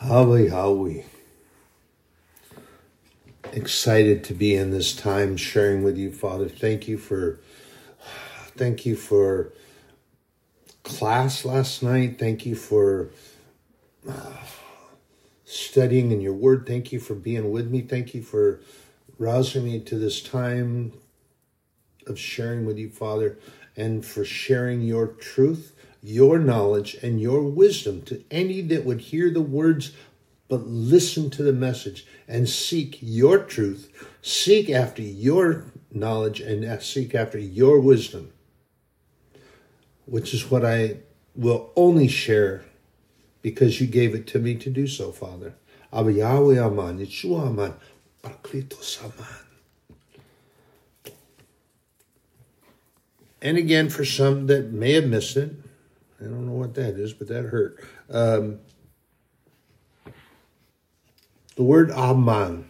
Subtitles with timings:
[0.00, 1.04] Howie, Howie.
[3.52, 6.48] Excited to be in this time sharing with you, Father.
[6.48, 7.38] Thank you for
[8.56, 9.52] thank you for
[10.84, 12.18] class last night.
[12.18, 13.10] Thank you for
[14.08, 14.38] uh,
[15.44, 16.66] studying in your word.
[16.66, 17.82] Thank you for being with me.
[17.82, 18.60] Thank you for
[19.18, 20.94] rousing me to this time
[22.06, 23.38] of sharing with you, Father,
[23.76, 29.30] and for sharing your truth, your knowledge, and your wisdom to any that would hear
[29.30, 29.92] the words
[30.48, 33.88] but listen to the message and seek your truth,
[34.20, 38.32] seek after your knowledge, and seek after your wisdom,
[40.06, 40.96] which is what I
[41.36, 42.64] will only share
[43.42, 45.54] because you gave it to me to do so, Father.
[45.92, 47.74] Abba Yahweh Aman, Yeshua Aman,
[48.22, 51.14] Parakletos Aman.
[53.40, 55.52] And again, for some that may have missed it,
[56.20, 57.82] I don't know what that is, but that hurt.
[58.10, 58.58] Um,
[61.56, 62.68] the word Aman,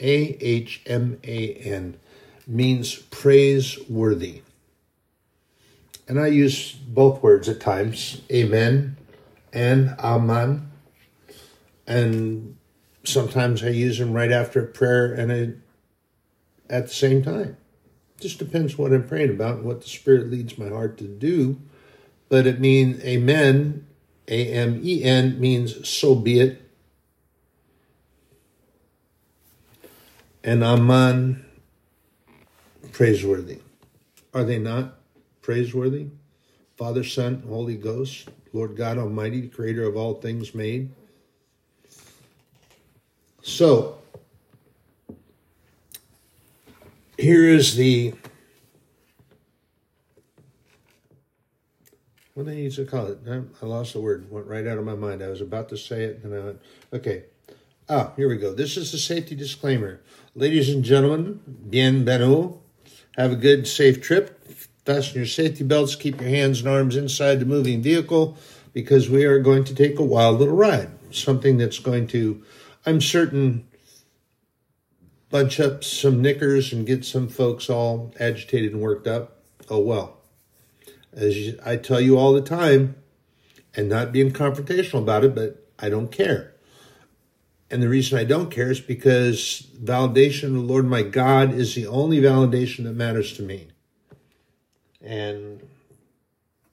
[0.00, 1.98] A H M A N,
[2.46, 4.42] means praiseworthy.
[6.08, 8.96] And I use both words at times, Amen
[9.56, 10.70] and Aman.
[11.86, 12.56] And
[13.04, 15.62] sometimes I use them right after prayer and
[16.68, 17.56] at the same time.
[18.20, 21.58] Just depends what I'm praying about and what the Spirit leads my heart to do.
[22.28, 23.86] But it means Amen,
[24.28, 26.62] A M E N, means so be it.
[30.42, 31.44] And Aman,
[32.92, 33.60] praiseworthy.
[34.32, 34.98] Are they not
[35.42, 36.08] praiseworthy?
[36.76, 40.90] Father, Son, Holy Ghost, Lord God Almighty, creator of all things made.
[43.42, 43.98] So,
[47.18, 48.14] here is the
[52.36, 53.18] what do they used to call it?
[53.26, 54.30] I lost the word.
[54.30, 55.22] Went right out of my mind.
[55.22, 56.60] I was about to say it, and I went,
[56.92, 57.24] okay.
[57.88, 58.52] Ah, here we go.
[58.52, 60.02] This is the safety disclaimer.
[60.34, 62.58] Ladies and gentlemen, bienvenue.
[63.16, 64.46] Have a good, safe trip.
[64.84, 65.96] Fasten your safety belts.
[65.96, 68.36] Keep your hands and arms inside the moving vehicle
[68.74, 70.90] because we are going to take a wild little ride.
[71.10, 72.44] Something that's going to,
[72.84, 73.66] I'm certain,
[75.30, 79.40] bunch up some knickers and get some folks all agitated and worked up.
[79.70, 80.18] Oh well.
[81.16, 82.94] As I tell you all the time,
[83.76, 86.54] and not being confrontational about it, but I don't care.
[87.70, 91.74] And the reason I don't care is because validation of the Lord my God is
[91.74, 93.68] the only validation that matters to me.
[95.02, 95.68] And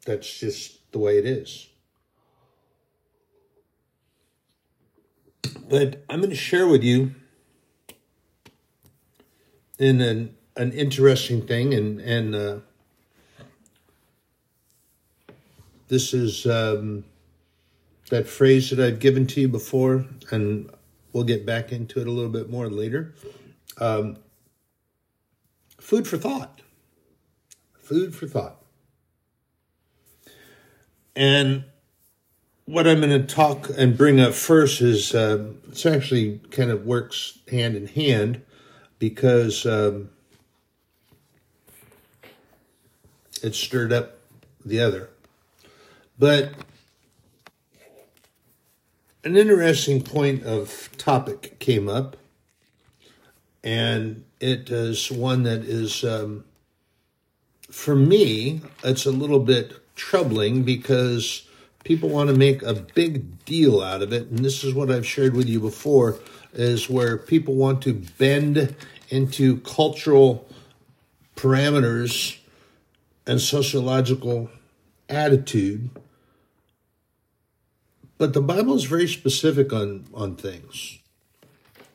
[0.05, 1.67] that's just the way it is.
[5.67, 7.15] But I'm going to share with you
[9.79, 12.57] in an, an interesting thing, and and uh,
[15.87, 17.03] this is um,
[18.09, 20.69] that phrase that I've given to you before, and
[21.11, 23.13] we'll get back into it a little bit more later.
[23.79, 24.17] Um,
[25.79, 26.61] food for thought.
[27.81, 28.61] Food for thought.
[31.15, 31.65] And
[32.65, 36.85] what I'm going to talk and bring up first is uh, it's actually kind of
[36.85, 38.41] works hand in hand
[38.99, 40.09] because um,
[43.43, 44.17] it stirred up
[44.65, 45.09] the other.
[46.23, 46.53] But
[49.25, 52.15] an interesting point of topic came up,
[53.61, 56.45] and it is one that is, um,
[57.69, 61.45] for me, it's a little bit troubling because
[61.83, 64.29] people want to make a big deal out of it.
[64.29, 66.19] And this is what I've shared with you before
[66.53, 68.77] is where people want to bend
[69.09, 70.47] into cultural
[71.35, 72.37] parameters
[73.27, 74.49] and sociological
[75.09, 75.89] attitude.
[78.23, 80.97] But the Bible is very specific on, on things.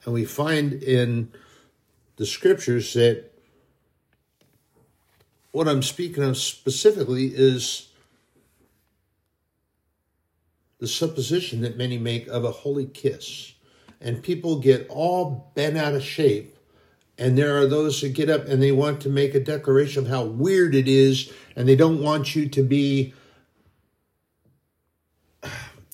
[0.05, 1.33] And we find in
[2.17, 3.31] the scriptures that
[5.53, 7.89] what I'm speaking of specifically is
[10.79, 13.55] the supposition that many make of a holy kiss.
[13.99, 16.59] And people get all bent out of shape.
[17.17, 20.11] And there are those that get up and they want to make a declaration of
[20.11, 23.15] how weird it is, and they don't want you to be.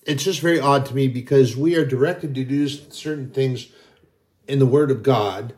[0.06, 3.68] It's just very odd to me because we are directed to do certain things
[4.46, 5.54] in the Word of God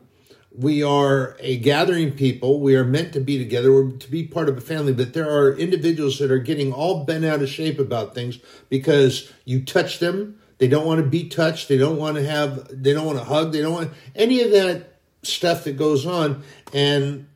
[0.56, 2.60] we are a gathering people.
[2.60, 3.72] We are meant to be together.
[3.72, 4.92] We're to be part of a family.
[4.92, 8.38] But there are individuals that are getting all bent out of shape about things
[8.68, 10.40] because you touch them.
[10.58, 11.68] They don't want to be touched.
[11.68, 13.52] They don't want to have, they don't want to hug.
[13.52, 16.42] They don't want any of that stuff that goes on.
[16.72, 17.28] And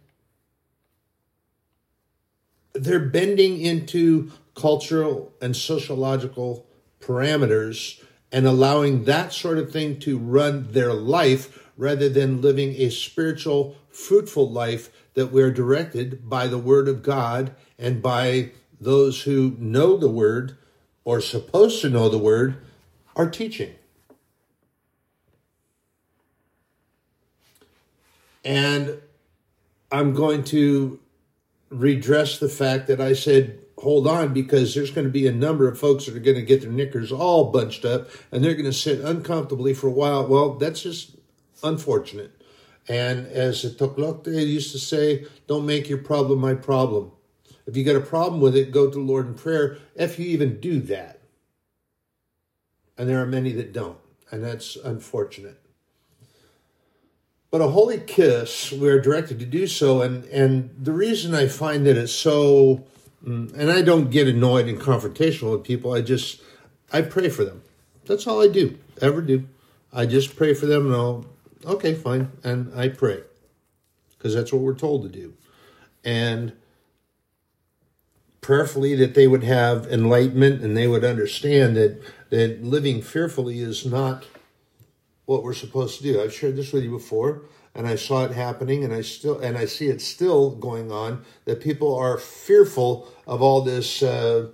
[2.73, 6.67] they're bending into cultural and sociological
[7.01, 8.03] parameters
[8.33, 13.77] and allowing that sort of thing to run their life rather than living a spiritual,
[13.91, 18.51] fruitful life that we're directed by the Word of God and by
[18.81, 20.57] those who know the Word
[21.05, 22.57] or supposed to know the Word
[23.17, 23.75] are teaching.
[28.45, 29.01] And
[29.93, 31.01] I'm going to
[31.69, 35.69] redress the fact that I said, hold on, because there's going to be a number
[35.69, 38.65] of folks that are going to get their knickers all bunched up and they're going
[38.65, 40.27] to sit uncomfortably for a while.
[40.27, 41.17] Well, that's just
[41.63, 42.41] unfortunate.
[42.89, 47.13] And as the Toklokte used to say, don't make your problem my problem.
[47.67, 50.27] If you got a problem with it, go to the Lord in prayer, if you
[50.27, 51.21] even do that.
[52.99, 53.99] And there are many that don't,
[54.31, 55.61] and that's unfortunate.
[57.51, 61.49] But a holy kiss, we are directed to do so, and, and the reason I
[61.49, 62.85] find that it's so,
[63.25, 66.41] Mm, and I don't get annoyed and confrontational with people, I just,
[66.93, 67.63] I pray for them.
[68.07, 69.47] That's all I do, ever do.
[69.93, 71.27] I just pray for them and I'll
[71.65, 72.33] okay, fine.
[72.43, 73.23] And I pray
[74.17, 75.35] because that's what we're told to do.
[76.05, 76.53] And
[78.41, 83.85] prayerfully that they would have enlightenment and they would understand that, that living fearfully is
[83.85, 84.27] not
[85.27, 86.23] what we're supposed to do.
[86.23, 87.43] I've shared this with you before
[87.75, 91.25] and I saw it happening and I still and I see it still going on
[91.45, 94.49] that people are fearful of all this uh,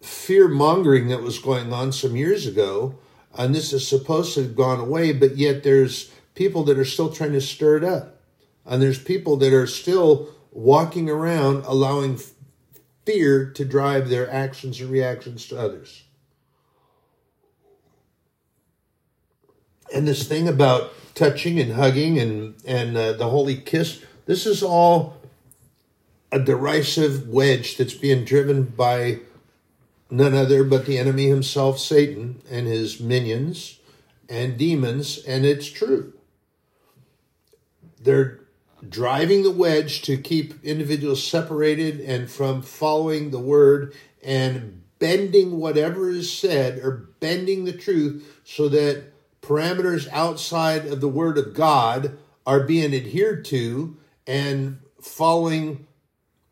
[0.00, 2.98] fear mongering that was going on some years ago
[3.36, 7.12] and this is supposed to have gone away, but yet there's people that are still
[7.12, 8.20] trying to stir it up.
[8.64, 12.18] And there's people that are still walking around allowing
[13.04, 16.02] fear to drive their actions and reactions to others.
[19.94, 24.62] And this thing about touching and hugging and, and uh, the holy kiss, this is
[24.62, 25.16] all
[26.32, 29.20] a derisive wedge that's being driven by
[30.10, 33.78] none other but the enemy himself, Satan, and his minions
[34.28, 36.12] and demons, and it's true.
[38.00, 38.40] They're
[38.88, 46.08] driving the wedge to keep individuals separated and from following the word and bending whatever
[46.10, 49.04] is said or bending the truth so that
[49.46, 53.96] parameters outside of the word of God are being adhered to
[54.26, 55.86] and following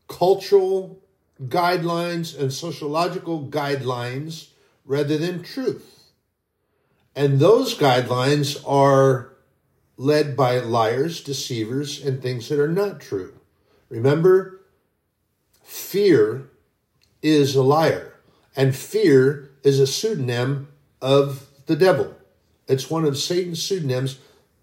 [0.06, 1.00] cultural
[1.42, 4.50] guidelines and sociological guidelines
[4.84, 6.12] rather than truth.
[7.16, 9.34] And those guidelines are
[9.96, 13.34] led by liars, deceivers, and things that are not true.
[13.88, 14.60] Remember,
[15.62, 16.50] fear
[17.22, 18.14] is a liar,
[18.56, 20.68] and fear is a pseudonym
[21.00, 22.14] of the devil.
[22.66, 24.18] It's one of Satan's pseudonyms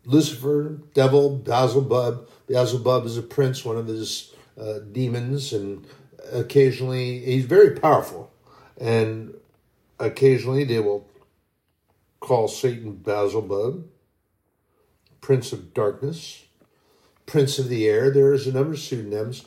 [0.06, 2.28] Lucifer, devil, Beelzebub.
[2.48, 5.86] Beelzebub is a prince, one of his uh, demons, and
[6.32, 8.32] occasionally he's very powerful,
[8.80, 9.34] and
[10.00, 11.08] occasionally they will
[12.20, 13.86] call Satan Beelzebub,
[15.22, 16.46] Prince of Darkness,
[17.26, 18.10] Prince of the Air.
[18.12, 19.46] There's a number of pseudonyms,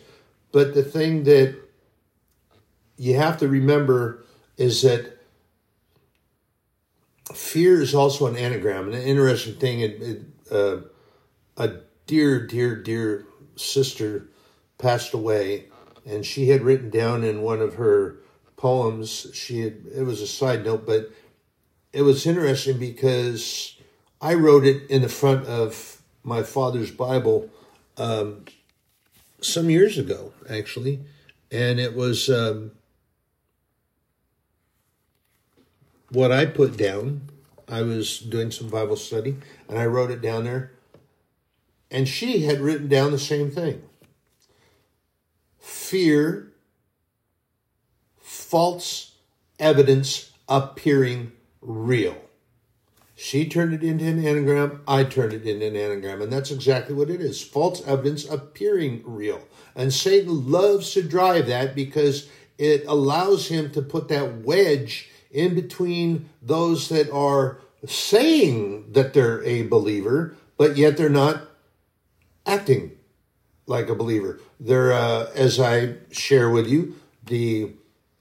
[0.52, 1.56] but the thing that
[2.96, 4.24] you have to remember
[4.56, 5.13] is that
[7.32, 8.86] fear is also an anagram.
[8.86, 10.76] And an interesting thing, it, it, uh,
[11.56, 13.26] a dear, dear, dear
[13.56, 14.28] sister
[14.78, 15.66] passed away
[16.06, 18.16] and she had written down in one of her
[18.56, 21.10] poems she had it was a side note but
[21.92, 23.76] it was interesting because
[24.20, 27.48] i wrote it in the front of my father's bible
[27.96, 28.44] um,
[29.40, 31.00] some years ago actually
[31.50, 32.70] and it was um,
[36.10, 37.22] what i put down
[37.68, 39.36] i was doing some bible study
[39.68, 40.72] and i wrote it down there
[41.90, 43.82] and she had written down the same thing
[45.64, 46.52] fear,
[48.18, 49.12] false
[49.58, 52.16] evidence appearing real.
[53.14, 56.94] She turned it into an anagram, I turned it into an anagram, and that's exactly
[56.94, 59.40] what it is false evidence appearing real.
[59.76, 65.54] And Satan loves to drive that because it allows him to put that wedge in
[65.54, 71.42] between those that are saying that they're a believer, but yet they're not
[72.46, 72.92] acting
[73.66, 74.40] like a believer.
[74.60, 76.94] They're, uh, as I share with you,
[77.26, 77.72] the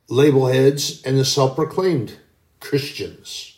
[0.09, 2.17] label heads and the self proclaimed
[2.59, 3.57] Christians.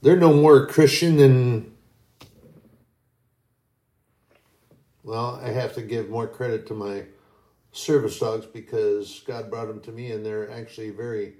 [0.00, 1.74] They're no more Christian than,
[5.02, 7.04] well, I have to give more credit to my
[7.72, 11.34] service dogs because God brought them to me and they're actually very,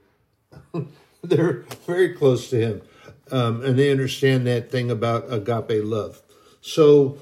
[1.23, 2.83] they're very close to Him.
[3.31, 6.23] Um, and they understand that thing about agape love.
[6.61, 7.19] So,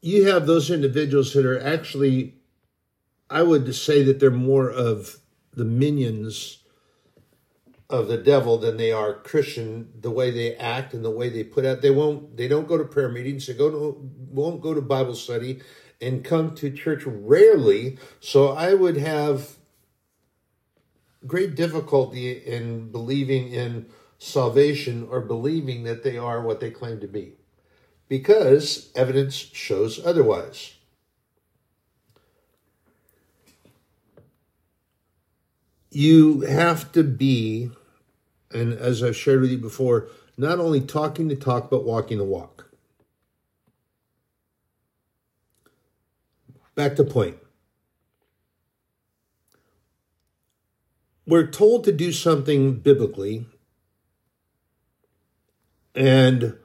[0.00, 2.36] you have those individuals that are actually,
[3.28, 5.18] I would say that they're more of
[5.52, 6.58] the minions
[7.90, 9.92] of the devil than they are Christian.
[10.00, 12.36] The way they act and the way they put out, they won't.
[12.36, 13.46] They don't go to prayer meetings.
[13.46, 15.60] They go to won't go to Bible study
[16.00, 17.98] and come to church rarely.
[18.20, 19.56] So I would have
[21.26, 23.86] great difficulty in believing in
[24.18, 27.34] salvation or believing that they are what they claim to be
[28.08, 30.74] because evidence shows otherwise.
[35.92, 37.70] You have to be,
[38.52, 42.24] and as I've shared with you before, not only talking the talk, but walking the
[42.24, 42.70] walk.
[46.74, 47.36] Back to point.
[51.30, 53.46] We're told to do something biblically,
[55.94, 56.58] and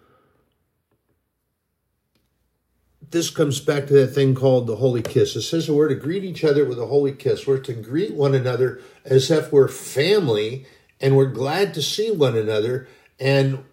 [3.11, 5.35] this comes back to that thing called the holy kiss.
[5.35, 7.45] It says we're to greet each other with a holy kiss.
[7.45, 10.65] We're to greet one another as if we're family
[10.99, 12.87] and we're glad to see one another.
[13.19, 13.65] And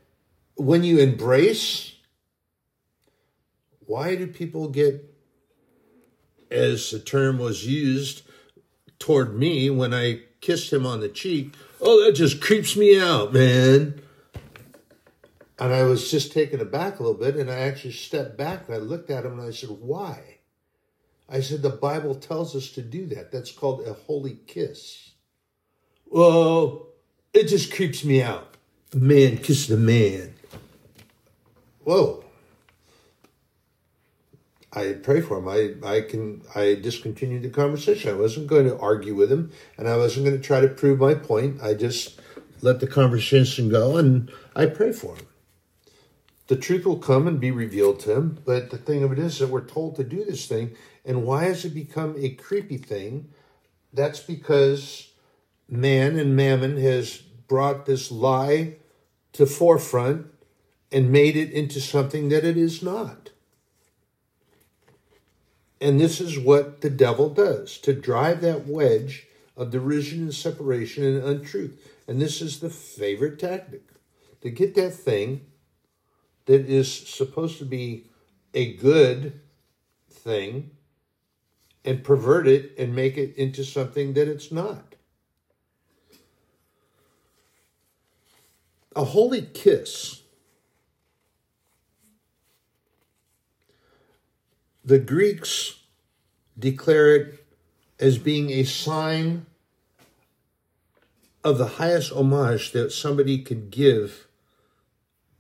[0.57, 1.95] when you embrace,
[3.87, 5.11] why do people get,
[6.51, 8.25] as the term was used
[8.99, 13.33] toward me when I kissed him on the cheek, oh, that just creeps me out,
[13.33, 14.03] man.
[15.59, 18.75] And I was just taken aback a little bit, and I actually stepped back and
[18.75, 20.39] I looked at him and I said, Why?
[21.29, 23.33] I said, The Bible tells us to do that.
[23.33, 25.13] That's called a holy kiss.
[26.07, 26.89] Well,
[27.33, 28.57] it just creeps me out.
[28.93, 30.35] A man kiss the man.
[31.85, 32.25] Whoa.
[34.75, 35.49] I pray for him.
[35.49, 38.11] I, I can I discontinued the conversation.
[38.11, 40.99] I wasn't going to argue with him and I wasn't going to try to prove
[40.99, 41.63] my point.
[41.63, 42.21] I just
[42.63, 45.27] let the conversation go and I pray for him
[46.53, 48.39] the truth will come and be revealed to him.
[48.45, 50.77] But the thing of it is that we're told to do this thing.
[51.03, 53.31] And why has it become a creepy thing?
[53.91, 55.13] That's because
[55.69, 58.77] man and mammon has brought this lie
[59.33, 60.27] to forefront
[60.91, 63.22] and made it into something that it is not.
[65.83, 71.03] And this is what the devil does to drive that wedge of derision and separation
[71.03, 71.77] and untruth.
[72.07, 73.83] And this is the favorite tactic
[74.43, 75.45] to get that thing
[76.47, 78.07] that is supposed to be
[78.55, 79.41] a good
[80.09, 80.71] thing
[81.85, 84.95] and pervert it and make it into something that it's not.
[88.95, 90.22] A holy kiss.
[94.85, 95.77] The Greeks
[96.59, 97.47] declare it
[98.01, 99.47] as being a sign
[101.45, 104.27] of the highest homage that somebody could give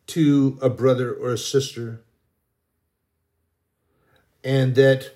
[0.09, 2.03] to a brother or a sister,
[4.45, 5.13] and that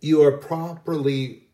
[0.00, 1.47] you are properly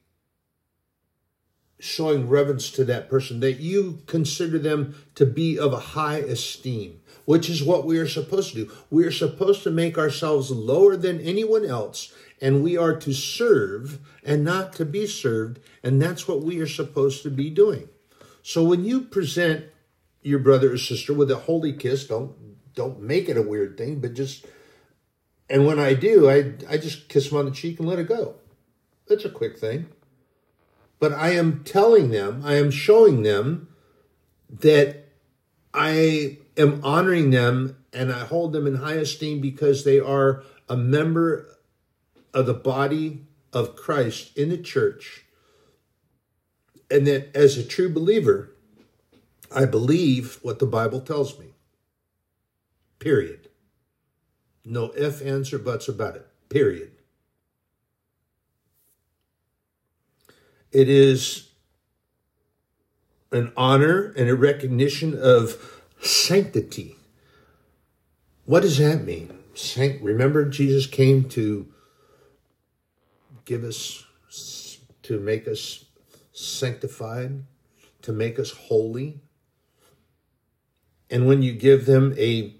[1.84, 7.00] showing reverence to that person, that you consider them to be of a high esteem,
[7.24, 8.72] which is what we are supposed to do.
[8.90, 13.98] We are supposed to make ourselves lower than anyone else, and we are to serve
[14.24, 17.88] and not to be served, and that's what we are supposed to be doing.
[18.42, 19.66] So when you present
[20.24, 22.06] your brother or sister with a holy kiss.
[22.06, 22.34] Don't
[22.74, 24.44] don't make it a weird thing, but just
[25.48, 28.08] and when I do, I I just kiss them on the cheek and let it
[28.08, 28.36] go.
[29.06, 29.86] It's a quick thing.
[31.04, 33.68] But I am telling them, I am showing them
[34.48, 35.10] that
[35.74, 40.78] I am honoring them and I hold them in high esteem because they are a
[40.78, 41.58] member
[42.32, 45.26] of the body of Christ in the church.
[46.90, 48.56] And that as a true believer,
[49.54, 51.48] I believe what the Bible tells me.
[52.98, 53.50] Period.
[54.64, 56.26] No ifs, ands, or buts about it.
[56.48, 56.92] Period.
[60.74, 61.50] It is
[63.30, 66.96] an honor and a recognition of sanctity.
[68.44, 69.38] What does that mean?
[70.02, 71.68] Remember, Jesus came to
[73.44, 74.04] give us,
[75.04, 75.84] to make us
[76.32, 77.44] sanctified,
[78.02, 79.20] to make us holy.
[81.08, 82.52] And when you give them a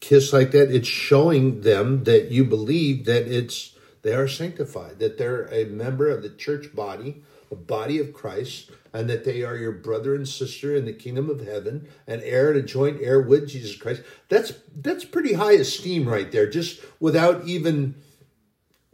[0.00, 5.18] kiss like that, it's showing them that you believe that it's they are sanctified, that
[5.18, 9.56] they're a member of the church body, a body of Christ, and that they are
[9.56, 13.20] your brother and sister in the kingdom of heaven, an heir and a joint heir
[13.20, 14.02] with Jesus Christ.
[14.28, 17.96] That's that's pretty high esteem right there, just without even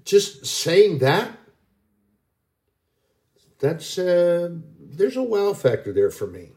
[0.05, 1.37] just saying that.
[3.59, 6.53] That's uh, there's a wow factor there for me.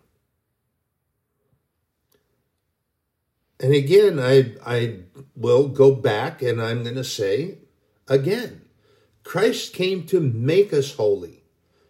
[3.62, 5.00] And again, I, I
[5.36, 7.58] will go back and I'm going to say
[8.08, 8.62] again
[9.24, 11.39] Christ came to make us holy.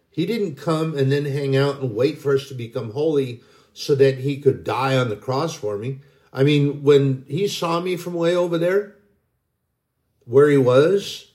[0.09, 3.41] He didn't come and then hang out and wait for us to become holy
[3.73, 5.99] so that he could die on the cross for me.
[6.33, 8.95] I mean, when he saw me from way over there,
[10.25, 11.31] where he was,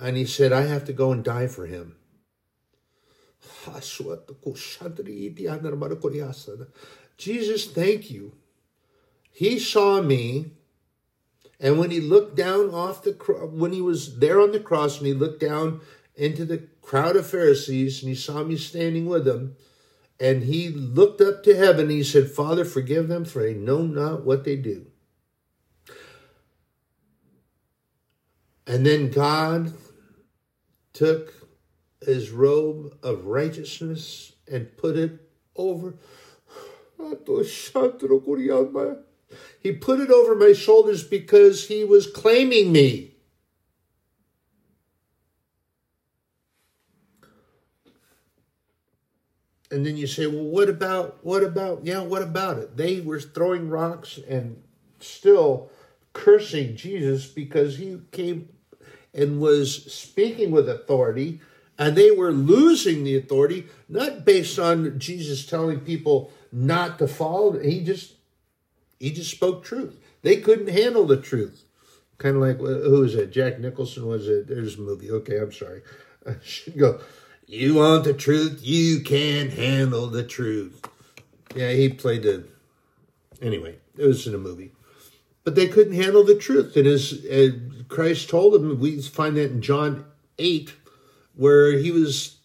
[0.00, 1.96] and he said, I have to go and die for him.
[7.16, 8.34] Jesus, thank you.
[9.30, 10.52] He saw me,
[11.60, 13.12] and when he looked down off the
[13.52, 15.80] when he was there on the cross, and he looked down
[16.14, 19.54] into the crowd of Pharisees, and he saw me standing with them,
[20.18, 23.82] and he looked up to heaven, and he said, Father, forgive them, for they know
[23.82, 24.86] not what they do.
[28.66, 29.74] And then God
[30.94, 31.34] took
[32.00, 35.20] his robe of righteousness and put it
[35.56, 35.94] over.
[39.60, 43.17] He put it over my shoulders because he was claiming me.
[49.70, 52.76] And then you say, well, what about, what about, yeah, what about it?
[52.76, 54.62] They were throwing rocks and
[54.98, 55.70] still
[56.12, 58.48] cursing Jesus because he came
[59.12, 61.40] and was speaking with authority
[61.78, 67.58] and they were losing the authority, not based on Jesus telling people not to follow.
[67.58, 68.14] He just
[68.98, 69.96] he just spoke truth.
[70.22, 71.64] They couldn't handle the truth.
[72.18, 73.30] Kind of like who is it?
[73.30, 74.48] Jack Nicholson was it?
[74.48, 75.10] There's a movie.
[75.10, 75.82] Okay, I'm sorry.
[76.26, 77.00] I should go.
[77.50, 78.60] You want the truth?
[78.62, 80.86] You can't handle the truth.
[81.56, 82.46] Yeah, he played the.
[83.40, 84.72] Anyway, it was in a movie,
[85.44, 86.76] but they couldn't handle the truth.
[86.76, 87.52] And as, as
[87.88, 90.04] Christ told them, we find that in John
[90.38, 90.74] eight
[91.36, 92.36] where he was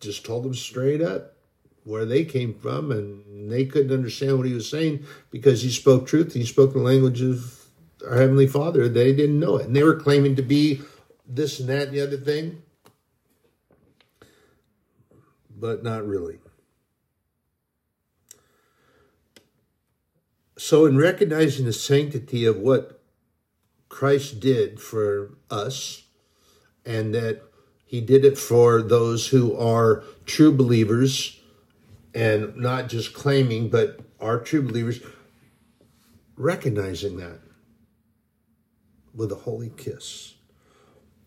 [0.00, 1.34] just told them straight up
[1.84, 6.06] where they came from and they couldn't understand what he was saying because he spoke
[6.06, 7.66] truth he spoke the language of
[8.06, 10.80] our heavenly father they didn't know it and they were claiming to be
[11.26, 12.62] this and that and the other thing
[15.60, 16.38] but not really
[20.56, 23.02] so in recognizing the sanctity of what
[23.88, 26.04] christ did for us
[26.84, 27.42] and that
[27.90, 31.40] he did it for those who are true believers
[32.14, 35.00] and not just claiming, but are true believers,
[36.36, 37.40] recognizing that
[39.12, 40.34] with a holy kiss.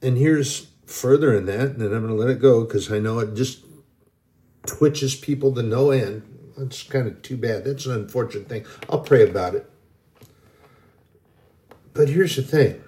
[0.01, 2.99] And here's further in that, and then I'm going to let it go because I
[2.99, 3.62] know it just
[4.65, 6.23] twitches people to no end.
[6.57, 7.65] That's kind of too bad.
[7.65, 8.65] That's an unfortunate thing.
[8.89, 9.69] I'll pray about it.
[11.93, 12.83] But here's the thing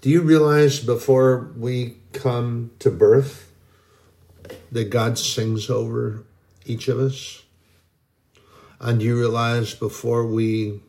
[0.00, 3.52] Do you realize before we come to birth
[4.72, 6.24] that God sings over
[6.64, 7.42] each of us?
[8.80, 10.80] And do you realize before we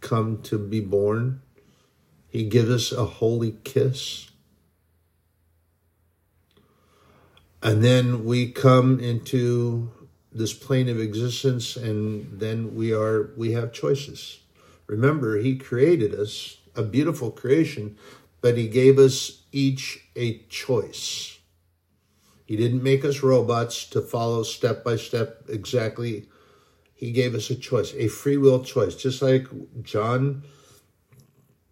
[0.00, 1.42] come to be born,
[2.28, 4.29] He gives us a holy kiss?
[7.62, 9.90] And then we come into
[10.32, 14.40] this plane of existence and then we are we have choices.
[14.86, 17.96] Remember, He created us a beautiful creation,
[18.40, 21.38] but he gave us each a choice.
[22.46, 26.28] He didn't make us robots to follow step by step exactly.
[26.94, 29.46] He gave us a choice, a free will choice, just like
[29.82, 30.42] John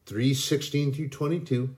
[0.07, 1.75] 3 16 through 22.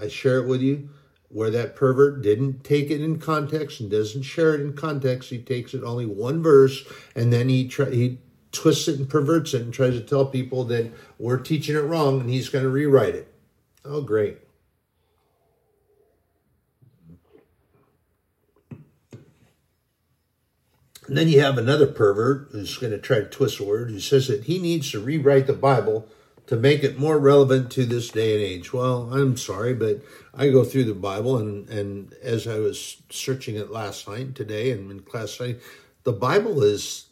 [0.00, 0.90] I share it with you
[1.28, 5.30] where that pervert didn't take it in context and doesn't share it in context.
[5.30, 8.18] He takes it only one verse and then he try, he
[8.50, 12.20] twists it and perverts it and tries to tell people that we're teaching it wrong
[12.20, 13.32] and he's going to rewrite it.
[13.84, 14.38] Oh, great.
[21.08, 23.98] And then you have another pervert who's going to try to twist a word who
[23.98, 26.06] says that he needs to rewrite the Bible
[26.48, 28.72] to make it more relevant to this day and age.
[28.72, 30.00] Well, I'm sorry, but
[30.34, 34.70] I go through the Bible and, and as I was searching it last night, today,
[34.70, 35.58] and in class study,
[36.04, 37.10] the Bible is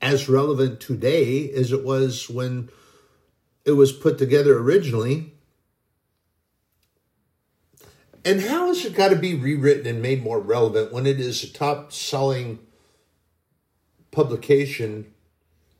[0.00, 2.70] as relevant today as it was when
[3.64, 5.32] it was put together originally.
[8.24, 11.44] And how has it got to be rewritten and made more relevant when it is
[11.44, 12.58] a top selling
[14.10, 15.12] publication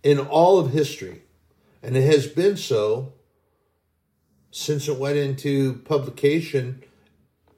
[0.04, 1.22] in all of history?
[1.82, 3.14] And it has been so
[4.52, 6.84] since it went into publication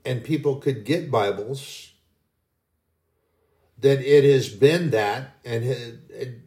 [0.05, 1.93] and people could get Bibles,
[3.79, 6.41] that it has been that and it,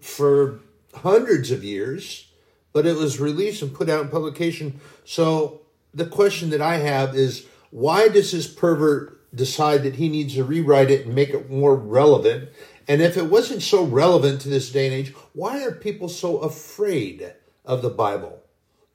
[0.00, 0.60] for
[0.94, 2.32] hundreds of years,
[2.72, 4.80] but it was released and put out in publication.
[5.04, 10.34] So the question that I have is why does this pervert decide that he needs
[10.34, 12.48] to rewrite it and make it more relevant?
[12.88, 16.38] And if it wasn't so relevant to this day and age, why are people so
[16.38, 18.42] afraid of the Bible?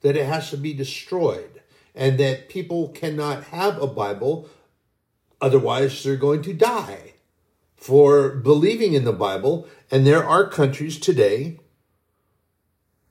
[0.04, 1.62] that it has to be destroyed
[1.94, 4.48] and that people cannot have a Bible,
[5.40, 7.14] otherwise, they're going to die
[7.74, 9.66] for believing in the Bible.
[9.90, 11.58] And there are countries today,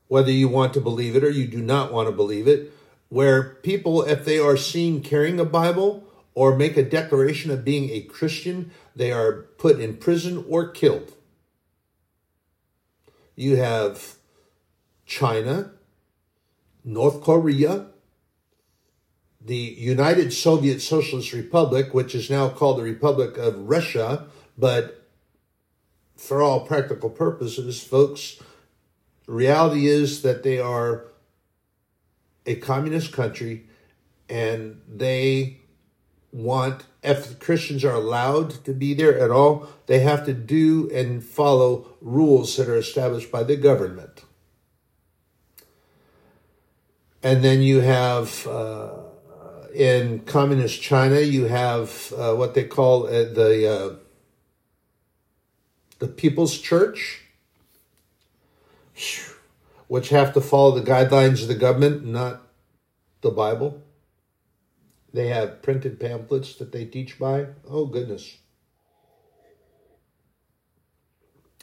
[0.07, 2.71] whether you want to believe it or you do not want to believe it,
[3.09, 6.03] where people, if they are seen carrying a Bible
[6.35, 11.13] or make a declaration of being a Christian, they are put in prison or killed.
[13.35, 14.15] You have
[15.05, 15.71] China,
[16.83, 17.87] North Korea,
[19.41, 24.27] the United Soviet Socialist Republic, which is now called the Republic of Russia,
[24.57, 25.07] but
[26.15, 28.39] for all practical purposes, folks,
[29.27, 31.05] reality is that they are
[32.45, 33.65] a communist country
[34.29, 35.59] and they
[36.33, 41.23] want if Christians are allowed to be there at all, they have to do and
[41.23, 44.23] follow rules that are established by the government.
[47.21, 48.91] And then you have uh,
[49.73, 53.95] in communist China, you have uh, what they call uh, the uh,
[55.99, 57.21] the People's Church,
[59.87, 62.41] which have to follow the guidelines of the government, not
[63.21, 63.82] the Bible.
[65.13, 67.47] They have printed pamphlets that they teach by.
[67.69, 68.37] Oh, goodness.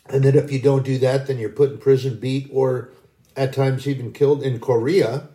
[0.07, 2.93] And then if you don't do that, then you're put in prison, beat, or
[3.37, 4.43] at times even killed.
[4.43, 5.29] In Korea,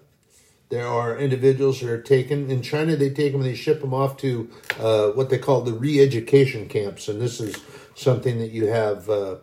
[0.70, 2.50] there are individuals that are taken.
[2.50, 4.50] In China, they take them and they ship them off to
[4.80, 7.10] uh, what they call the re education camps.
[7.10, 7.58] And this is
[7.96, 9.36] something that you have uh,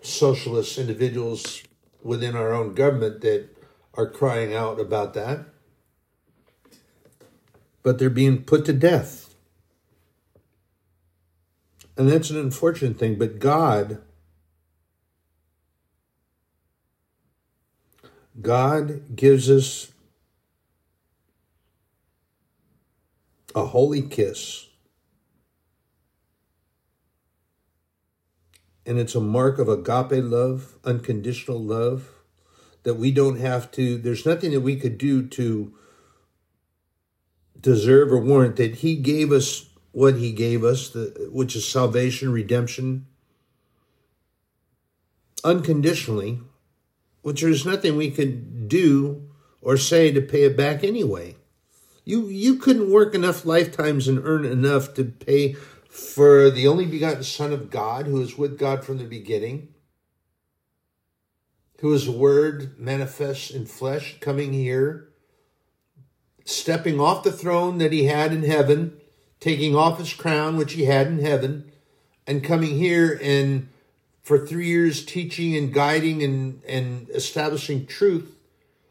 [0.00, 1.62] socialist individuals
[2.02, 3.48] within our own government that
[3.94, 5.46] are crying out about that
[7.86, 9.36] but they're being put to death.
[11.96, 14.02] And that's an unfortunate thing, but God
[18.42, 19.92] God gives us
[23.54, 24.66] a holy kiss.
[28.84, 32.10] And it's a mark of agape love, unconditional love,
[32.82, 35.72] that we don't have to, there's nothing that we could do to
[37.66, 42.30] deserve or warrant that he gave us what he gave us, the, which is salvation,
[42.30, 43.06] redemption,
[45.42, 46.38] unconditionally,
[47.22, 49.28] which there's nothing we could do
[49.60, 51.34] or say to pay it back anyway.
[52.04, 55.54] You you couldn't work enough lifetimes and earn enough to pay
[55.88, 59.74] for the only begotten Son of God, who is with God from the beginning,
[61.80, 65.08] who is Word manifest in flesh, coming here
[66.46, 68.96] stepping off the throne that he had in heaven,
[69.40, 71.70] taking off his crown, which he had in heaven,
[72.26, 73.68] and coming here and
[74.22, 78.36] for three years teaching and guiding and, and establishing truth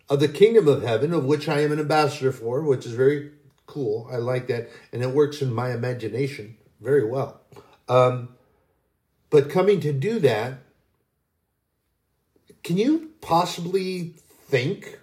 [0.10, 3.32] of the kingdom of heaven, of which I am an ambassador for, which is very
[3.66, 4.08] cool.
[4.12, 4.70] I like that.
[4.94, 7.42] And it works in my imagination very well.
[7.88, 8.36] Um,
[9.30, 10.60] but coming to do that,
[12.64, 14.16] can you possibly
[14.48, 15.00] think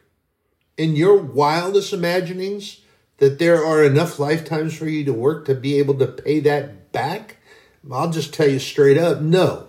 [0.77, 2.81] in your wildest imaginings
[3.19, 6.93] that there are enough lifetimes for you to work to be able to pay that
[6.93, 7.37] back?
[7.91, 9.69] I'll just tell you straight up no.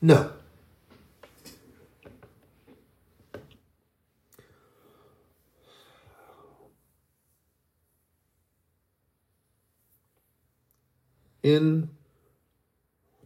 [0.00, 0.30] No.
[11.42, 11.90] In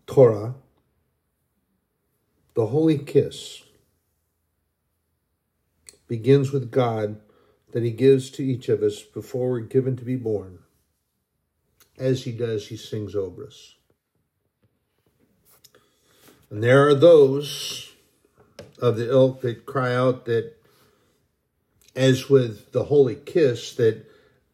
[0.07, 0.55] Torah,
[2.55, 3.63] the holy kiss
[6.09, 7.21] begins with God
[7.73, 10.61] that He gives to each of us before we're given to be born.
[11.99, 13.75] As He does, He sings over us.
[16.51, 17.93] And there are those
[18.81, 20.55] of the ilk that cry out that,
[21.95, 24.07] as with the holy kiss, that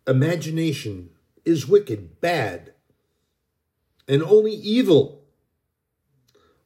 [0.06, 1.10] imagination
[1.44, 2.72] is wicked, bad,
[4.08, 5.22] and only evil.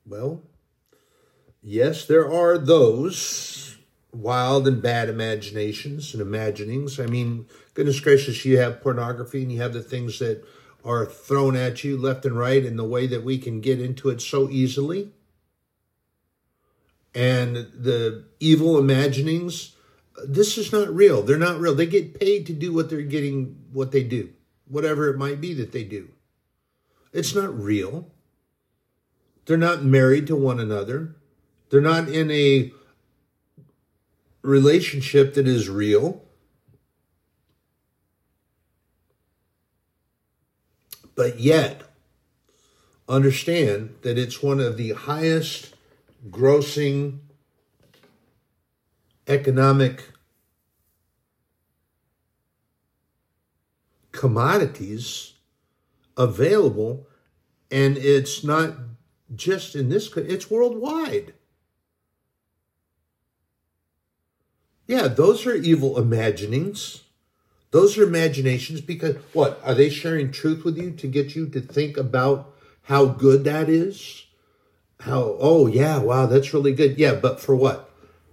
[0.07, 0.43] Well,
[1.63, 3.78] yes, there are those
[4.13, 6.99] wild and bad imaginations and imaginings.
[6.99, 10.45] I mean, goodness gracious, you have pornography and you have the things that
[10.85, 14.09] are thrown at you left and right in the way that we can get into
[14.09, 15.13] it so easily.
[17.15, 19.75] And the evil imaginings,
[20.27, 21.23] this is not real.
[21.23, 21.75] They're not real.
[21.75, 24.31] They get paid to do what they're getting, what they do,
[24.67, 26.11] whatever it might be that they do.
[27.13, 28.11] It's not real.
[29.47, 31.17] They're not married to one another.
[31.71, 32.73] They're not in a
[34.43, 36.23] relationship that is real.
[41.15, 41.83] But yet,
[43.09, 45.75] understand that it's one of the highest
[46.31, 47.19] grossing
[49.27, 50.05] economic
[54.13, 55.35] commodities
[56.17, 57.07] available
[57.71, 58.75] and it's not
[59.37, 61.35] just in this it's worldwide
[64.89, 67.05] yeah those are evil imaginings.
[67.71, 71.61] Those are imaginations because what are they sharing truth with you to get you to
[71.61, 74.25] think about how good that is?
[75.01, 76.99] How oh yeah wow that's really good.
[76.99, 77.91] Yeah but for what?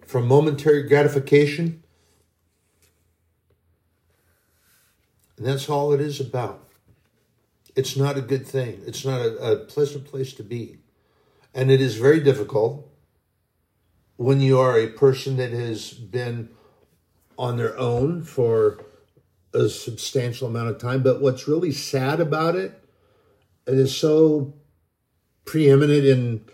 [0.07, 1.83] For momentary gratification?
[5.37, 6.65] And that's all it is about.
[7.75, 8.81] It's not a good thing.
[8.87, 10.77] It's not a, a pleasant place to be.
[11.53, 12.84] And it is very difficult
[14.17, 16.49] when you are a person that has been
[17.38, 18.84] on their own for
[19.54, 21.04] a substantial amount of time.
[21.04, 22.84] But what's really sad about it,
[23.67, 24.54] it is so
[25.45, 26.45] preeminent in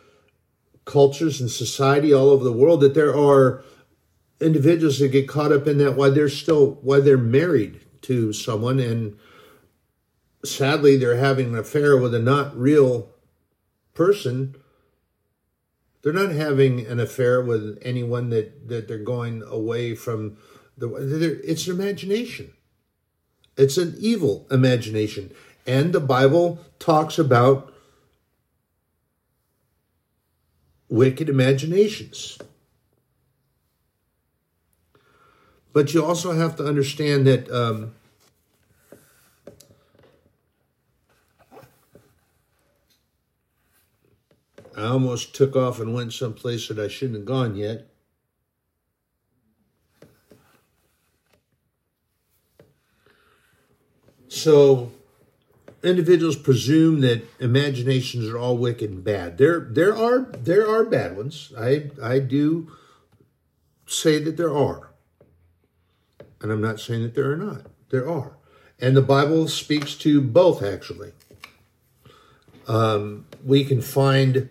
[0.86, 3.63] cultures and society all over the world that there are
[4.39, 8.80] individuals that get caught up in that while they're still while they're married to someone
[8.80, 9.15] and
[10.43, 13.10] sadly they're having an affair with a not real
[13.93, 14.56] person
[16.01, 20.37] they're not having an affair with anyone that that they're going away from
[20.77, 20.89] the
[21.43, 22.53] it's an imagination.
[23.57, 25.31] It's an evil imagination.
[25.67, 27.71] And the bible talks about
[30.89, 32.37] wicked imaginations.
[35.73, 37.93] But you also have to understand that um,
[44.75, 47.88] I almost took off and went someplace that I shouldn't have gone yet.
[54.27, 54.91] So
[55.84, 59.38] individuals presume that imaginations are all wicked and bad.
[59.38, 61.51] There there are there are bad ones.
[61.57, 62.71] I I do
[63.86, 64.91] say that there are.
[66.39, 67.67] And I'm not saying that there are not.
[67.89, 68.38] There are.
[68.79, 71.12] And the Bible speaks to both actually.
[72.67, 74.49] Um, we can find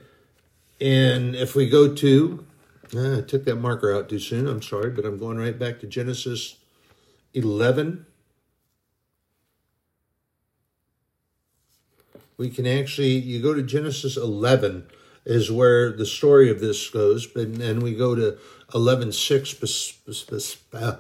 [0.81, 2.47] and if we go to,
[2.95, 4.49] uh, I took that marker out too soon.
[4.49, 6.57] I'm sorry, but I'm going right back to Genesis
[7.35, 8.07] 11.
[12.37, 14.87] We can actually, you go to Genesis 11
[15.27, 18.39] is where the story of this goes, but then we go to
[18.71, 20.97] 11.6, uh,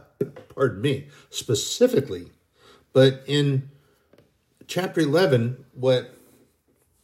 [0.55, 2.31] pardon me, specifically.
[2.93, 3.71] But in
[4.67, 6.15] chapter 11, what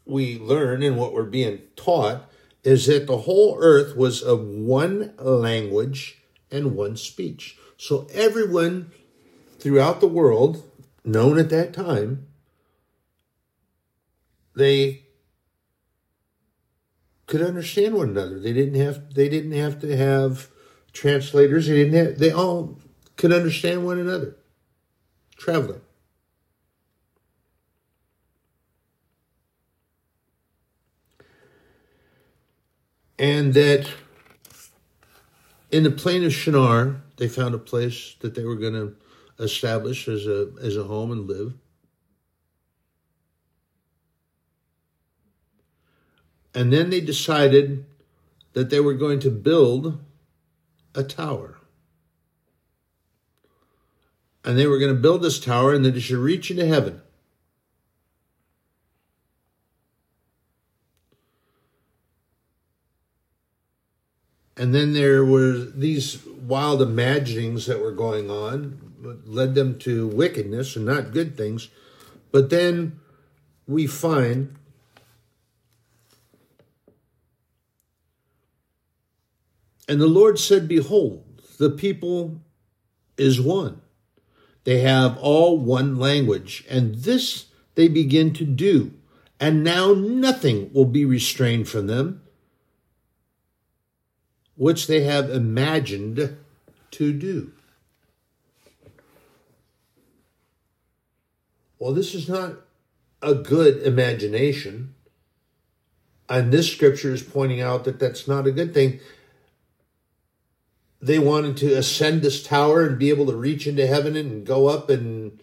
[0.04, 2.30] we learn and what we're being taught
[2.66, 7.56] is that the whole earth was of one language and one speech.
[7.76, 8.90] So everyone
[9.60, 10.68] throughout the world,
[11.04, 12.26] known at that time,
[14.56, 15.04] they
[17.28, 18.40] could understand one another.
[18.40, 20.48] They didn't have they didn't have to have
[20.92, 21.68] translators.
[21.68, 22.80] They didn't have they all
[23.16, 24.38] could understand one another.
[25.36, 25.82] Traveling.
[33.18, 33.88] And that
[35.70, 38.96] in the plain of Shinar, they found a place that they were going to
[39.38, 41.54] establish as a as a home and live.
[46.54, 47.84] And then they decided
[48.54, 50.02] that they were going to build
[50.94, 51.58] a tower.
[54.42, 57.02] And they were going to build this tower and that it should reach into heaven.
[64.66, 70.74] And then there were these wild imaginings that were going on, led them to wickedness
[70.74, 71.68] and not good things.
[72.32, 72.98] But then
[73.68, 74.56] we find
[79.86, 82.40] And the Lord said, Behold, the people
[83.16, 83.82] is one.
[84.64, 87.44] They have all one language, and this
[87.76, 88.94] they begin to do.
[89.38, 92.22] And now nothing will be restrained from them
[94.56, 96.36] which they have imagined
[96.90, 97.52] to do.
[101.78, 102.56] Well, this is not
[103.22, 104.94] a good imagination.
[106.28, 109.00] And this scripture is pointing out that that's not a good thing.
[111.00, 114.66] They wanted to ascend this tower and be able to reach into heaven and go
[114.66, 115.40] up, and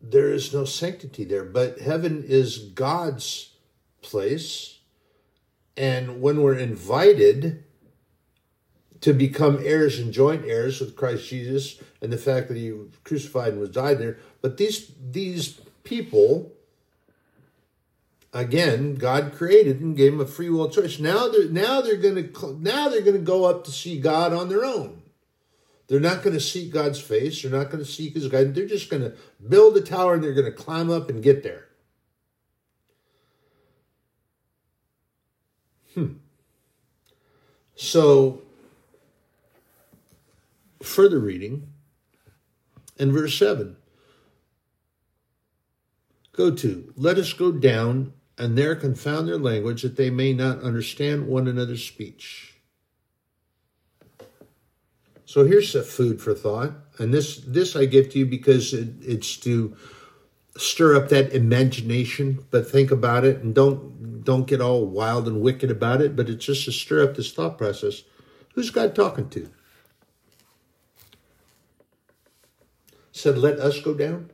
[0.00, 1.44] there is no sanctity there.
[1.44, 3.52] But heaven is God's
[4.02, 4.73] place
[5.76, 7.64] and when we're invited
[9.00, 12.88] to become heirs and joint heirs with Christ Jesus and the fact that he was
[13.04, 16.52] crucified and was died there, but these these people
[18.34, 20.98] again, God created and gave them a free will choice.
[20.98, 24.32] Now they're now they're going to now they're going to go up to see God
[24.32, 25.02] on their own.
[25.86, 27.42] They're not going to seek God's face.
[27.42, 28.56] They're not going to seek His guidance.
[28.56, 29.14] They're just going to
[29.46, 31.68] build a tower and they're going to climb up and get there.
[35.94, 36.14] Hmm.
[37.76, 38.42] So,
[40.82, 41.68] further reading
[42.98, 43.76] in verse 7
[46.32, 50.60] go to, let us go down and there confound their language that they may not
[50.62, 52.54] understand one another's speech.
[55.26, 58.88] So here's a food for thought, and this this I give to you because it,
[59.00, 59.76] it's to
[60.56, 62.44] stir up that imagination.
[62.50, 66.16] But think about it, and don't don't get all wild and wicked about it.
[66.16, 68.02] But it's just to stir up this thought process.
[68.54, 69.50] Who's God talking to?
[73.12, 74.30] Said, "Let us go down."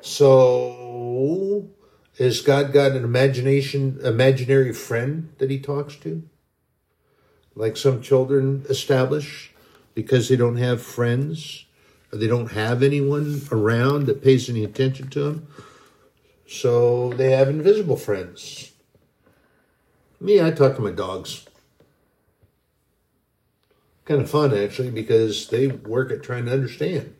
[0.00, 1.68] So,
[2.18, 6.22] has God got an imagination, imaginary friend that He talks to?
[7.58, 9.52] like some children establish
[9.92, 11.66] because they don't have friends
[12.10, 15.48] they don't have anyone around that pays any attention to them.
[16.46, 18.72] So they have invisible friends.
[20.20, 21.46] Me, I talk to my dogs.
[24.06, 27.14] Kind of fun actually because they work at trying to understand.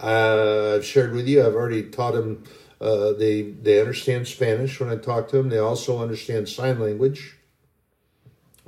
[0.00, 1.44] Uh, I've shared with you.
[1.44, 2.44] I've already taught them.
[2.80, 5.48] Uh, they they understand Spanish when I talk to them.
[5.48, 7.36] They also understand sign language.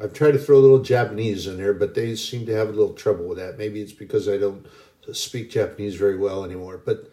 [0.02, 2.72] I've tried to throw a little Japanese in there, but they seem to have a
[2.72, 3.56] little trouble with that.
[3.56, 4.66] Maybe it's because I don't
[5.12, 7.10] speak Japanese very well anymore, but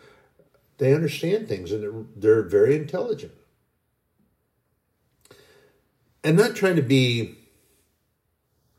[0.78, 3.34] they understand things and they're, they're very intelligent.
[6.24, 7.38] And not trying to be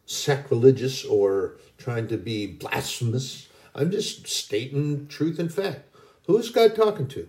[0.06, 3.48] sacrilegious or trying to be blasphemous.
[3.74, 5.88] I'm just stating truth and fact.
[6.26, 7.28] Who is God talking to?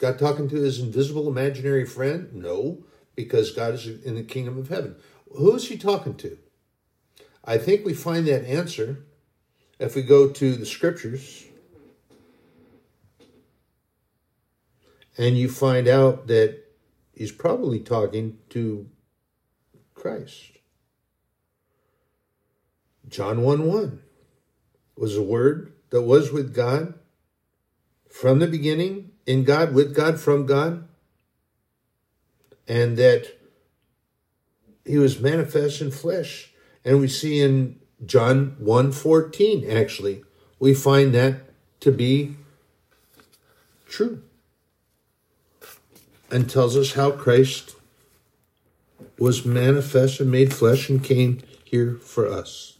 [0.00, 2.32] God talking to his invisible imaginary friend?
[2.32, 2.84] No
[3.16, 4.96] because God is in the kingdom of heaven.
[5.32, 6.38] Who is he talking to?
[7.44, 9.04] I think we find that answer
[9.78, 11.44] if we go to the scriptures
[15.16, 16.62] and you find out that
[17.12, 18.88] he's probably talking to
[19.94, 20.58] Christ.
[23.08, 24.00] John 1 1
[24.96, 26.94] was a word that was with God
[28.10, 30.88] from the beginning, in God, with God, from God
[32.66, 33.26] and that
[34.84, 36.52] he was manifest in flesh.
[36.84, 40.22] And we see in John 1:14 actually,
[40.58, 41.40] we find that
[41.80, 42.36] to be
[43.88, 44.22] true.
[46.30, 47.76] And tells us how Christ
[49.18, 52.74] was manifest and made flesh and came here for us.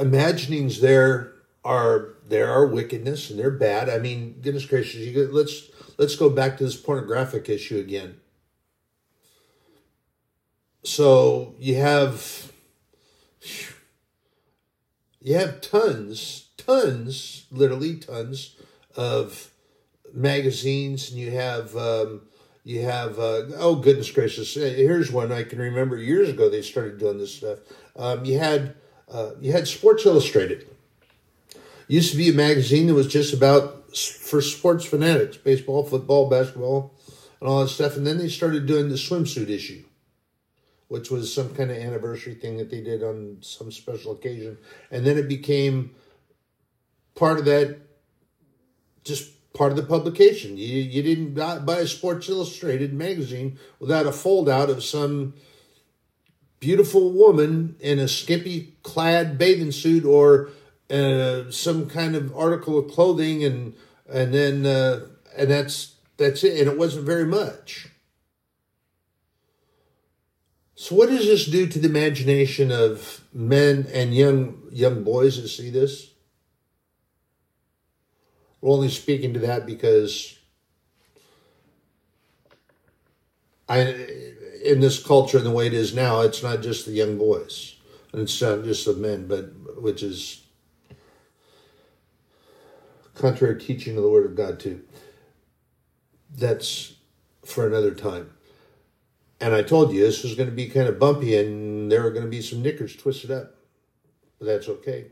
[0.00, 3.88] imaginings there are there are wickedness and they're bad.
[3.88, 5.69] I mean, goodness gracious, you let's
[6.00, 8.16] let's go back to this pornographic issue again.
[10.82, 12.50] So you have
[15.20, 18.56] you have tons, tons, literally tons
[18.96, 19.50] of
[20.14, 22.22] magazines, and you have um,
[22.64, 26.48] you have uh, oh goodness gracious, here's one I can remember years ago.
[26.48, 27.58] They started doing this stuff.
[27.94, 28.74] Um, you had
[29.12, 30.66] uh, you had Sports Illustrated.
[31.88, 36.94] Used to be a magazine that was just about for sports fanatics, baseball, football, basketball,
[37.40, 37.96] and all that stuff.
[37.96, 39.82] And then they started doing the swimsuit issue,
[40.88, 44.58] which was some kind of anniversary thing that they did on some special occasion.
[44.90, 45.94] And then it became
[47.14, 47.78] part of that,
[49.04, 50.56] just part of the publication.
[50.56, 55.34] You, you didn't buy a Sports Illustrated magazine without a fold out of some
[56.60, 60.50] beautiful woman in a skimpy clad bathing suit or
[60.90, 63.74] uh, some kind of article of clothing and
[64.08, 66.60] and then uh, and that's that's it.
[66.60, 67.88] And it wasn't very much.
[70.74, 75.48] So what does this do to the imagination of men and young young boys that
[75.48, 76.10] see this?
[78.60, 80.38] We're only speaking to that because
[83.68, 83.80] I
[84.64, 87.76] in this culture and the way it is now, it's not just the young boys,
[88.12, 90.39] and it's not just the men, but which is
[93.20, 94.82] contrary teaching of the Word of God too.
[96.34, 96.94] That's
[97.44, 98.30] for another time.
[99.40, 102.10] And I told you this was going to be kind of bumpy, and there are
[102.10, 103.54] going to be some knickers twisted up,
[104.38, 105.06] but that's okay,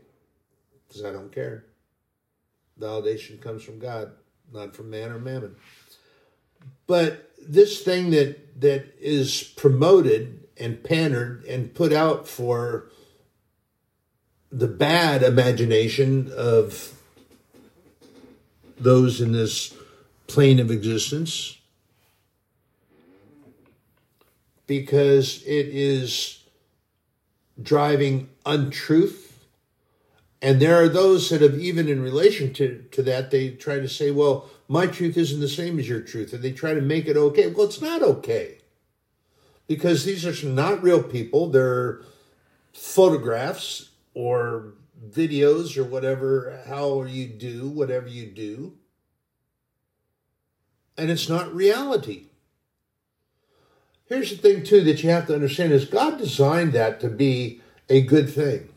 [0.87, 1.65] because I don't care.
[2.79, 4.11] Validation comes from God,
[4.53, 5.55] not from man or mammon.
[6.87, 12.91] But this thing that that is promoted and pandered and put out for
[14.51, 16.98] the bad imagination of
[18.79, 19.73] those in this
[20.27, 21.57] plane of existence
[24.67, 26.43] because it is
[27.61, 29.43] driving untruth.
[30.41, 33.89] And there are those that have, even in relation to, to that, they try to
[33.89, 36.31] say, well, my truth isn't the same as your truth.
[36.33, 37.47] And they try to make it okay.
[37.47, 38.59] Well, it's not okay.
[39.67, 41.49] Because these are not real people.
[41.49, 42.01] They're
[42.71, 44.73] photographs or
[45.07, 48.77] videos or whatever, how you do, whatever you do.
[50.97, 52.25] And it's not reality.
[54.05, 57.61] Here's the thing, too, that you have to understand is God designed that to be
[57.87, 58.69] a good thing.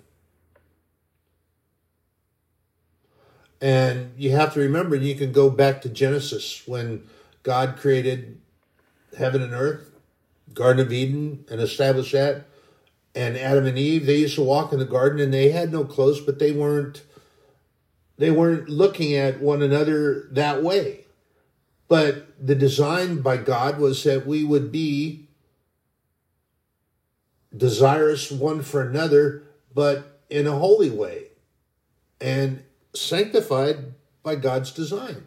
[3.61, 7.09] And you have to remember, you can go back to Genesis when
[7.43, 8.41] God created
[9.17, 9.91] heaven and earth,
[10.53, 12.47] Garden of Eden, and established that.
[13.15, 15.85] And Adam and Eve, they used to walk in the garden and they had no
[15.85, 17.03] clothes, but they weren't
[18.19, 21.07] they weren't looking at one another that way.
[21.89, 25.29] But the design by God was that we would be
[27.55, 29.43] desirous one for another,
[29.75, 31.27] but in a holy way
[32.21, 32.63] and
[32.95, 35.27] sanctified by God's design.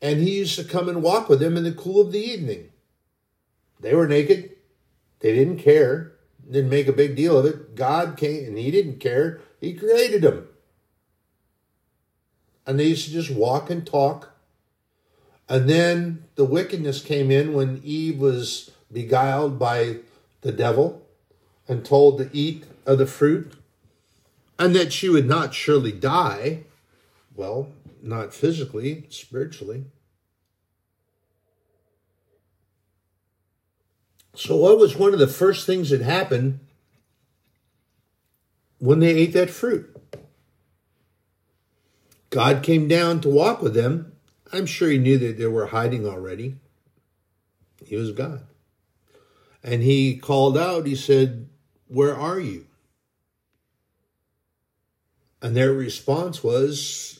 [0.00, 2.70] And he used to come and walk with them in the cool of the evening.
[3.80, 4.54] They were naked.
[5.20, 6.12] They didn't care.
[6.50, 7.74] Didn't make a big deal of it.
[7.74, 9.40] God came and he didn't care.
[9.60, 10.48] He created them.
[12.66, 14.30] And they used to just walk and talk.
[15.48, 19.98] And then the wickedness came in when Eve was beguiled by
[20.42, 21.02] the devil
[21.66, 23.52] and told to eat of the fruit,
[24.58, 26.64] and that she would not surely die.
[27.34, 27.68] Well,
[28.02, 29.84] not physically, spiritually.
[34.38, 36.60] So, what was one of the first things that happened
[38.78, 39.92] when they ate that fruit?
[42.30, 44.12] God came down to walk with them.
[44.52, 46.54] I'm sure he knew that they were hiding already.
[47.84, 48.46] He was God.
[49.64, 51.48] And he called out, he said,
[51.88, 52.66] Where are you?
[55.42, 57.18] And their response was,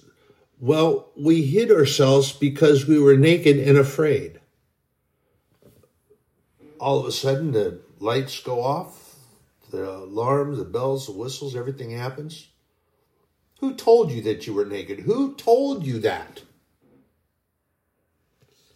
[0.61, 4.39] Well, we hid ourselves because we were naked and afraid.
[6.81, 9.17] All of a sudden, the lights go off,
[9.71, 12.49] the alarms, the bells, the whistles, everything happens.
[13.61, 15.01] Who told you that you were naked?
[15.01, 16.43] Who told you that?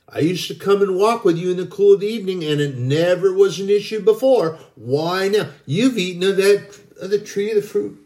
[0.09, 2.61] I used to come and walk with you in the cool of the evening, and
[2.61, 4.59] it never was an issue before.
[4.75, 5.49] Why now?
[5.65, 7.99] You've eaten of that of the tree of the fruit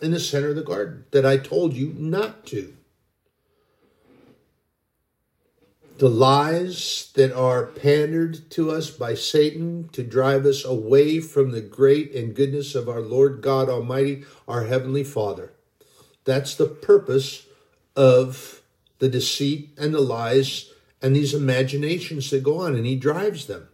[0.00, 2.76] in the center of the garden that I told you not to.
[5.98, 11.62] The lies that are pandered to us by Satan to drive us away from the
[11.62, 15.54] great and goodness of our Lord God Almighty, our Heavenly Father.
[16.24, 17.46] That's the purpose
[17.94, 18.60] of
[18.98, 20.70] the deceit and the lies
[21.00, 23.68] and these imaginations that go on, and he drives them.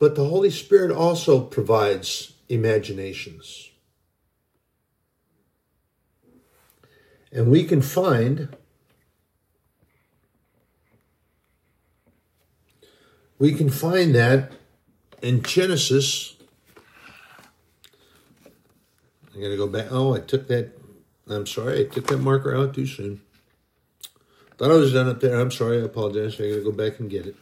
[0.00, 3.70] But the Holy Spirit also provides imaginations.
[7.30, 8.56] And we can find
[13.38, 14.52] we can find that
[15.22, 16.36] in Genesis.
[19.34, 19.86] I gotta go back.
[19.90, 20.78] Oh, I took that
[21.30, 23.20] I'm sorry, I took that marker out too soon.
[24.56, 25.38] Thought I was done up there.
[25.38, 26.34] I'm sorry, I apologize.
[26.40, 27.36] I gotta go back and get it.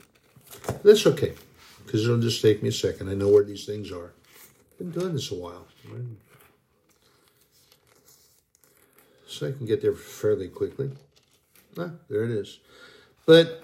[0.82, 1.34] That's okay,
[1.84, 3.08] because it'll just take me a second.
[3.08, 4.12] I know where these things are.
[4.78, 5.66] Been doing this a while.
[9.26, 10.90] So I can get there fairly quickly.
[11.78, 12.58] Ah, there it is.
[13.24, 13.62] But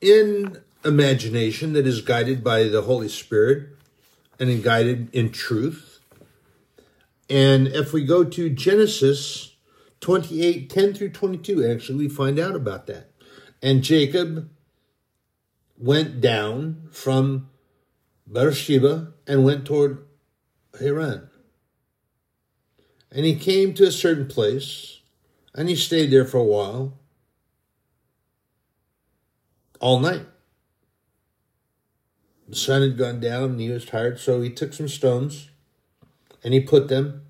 [0.00, 3.68] in imagination that is guided by the Holy Spirit
[4.38, 5.92] and guided in truth,
[7.32, 9.54] and if we go to Genesis
[10.00, 13.10] 28 10 through 22, actually, we find out about that.
[13.62, 14.50] And Jacob
[15.78, 17.48] went down from
[18.26, 20.04] Beersheba and went toward
[20.78, 21.30] Haran.
[23.10, 25.00] And he came to a certain place
[25.54, 26.98] and he stayed there for a while,
[29.80, 30.26] all night.
[32.52, 35.48] The sun had gone down and he was tired, so he took some stones
[36.44, 37.22] and he put them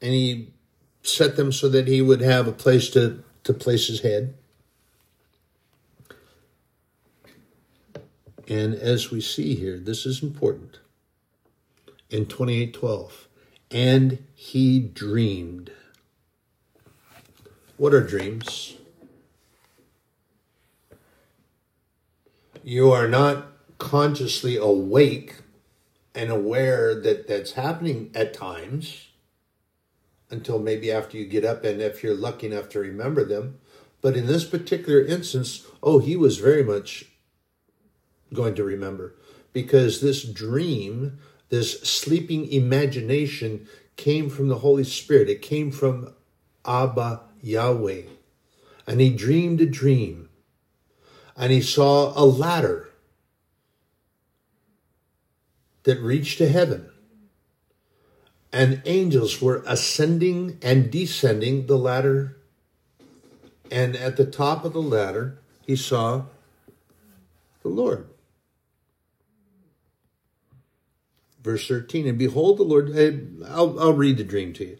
[0.00, 0.54] and he
[1.02, 4.32] set them so that he would have a place to, to place his head.
[8.48, 10.78] And as we see here, this is important.
[12.08, 13.28] In 2812,
[13.70, 15.72] and he dreamed.
[17.76, 18.76] What are dreams?
[22.64, 23.49] You are not
[23.80, 25.36] consciously awake
[26.14, 29.08] and aware that that's happening at times
[30.30, 33.58] until maybe after you get up and if you're lucky enough to remember them.
[34.00, 37.06] But in this particular instance, oh, he was very much
[38.32, 39.16] going to remember
[39.52, 41.18] because this dream,
[41.48, 43.66] this sleeping imagination
[43.96, 45.28] came from the Holy Spirit.
[45.28, 46.14] It came from
[46.64, 48.02] Abba Yahweh.
[48.86, 50.28] And he dreamed a dream.
[51.36, 52.89] And he saw a ladder
[55.84, 56.90] that reached to heaven.
[58.52, 62.36] And angels were ascending and descending the ladder.
[63.70, 66.24] And at the top of the ladder, he saw
[67.62, 68.08] the Lord.
[71.42, 72.90] Verse 13, and behold, the Lord,
[73.48, 74.78] I'll, I'll read the dream to you.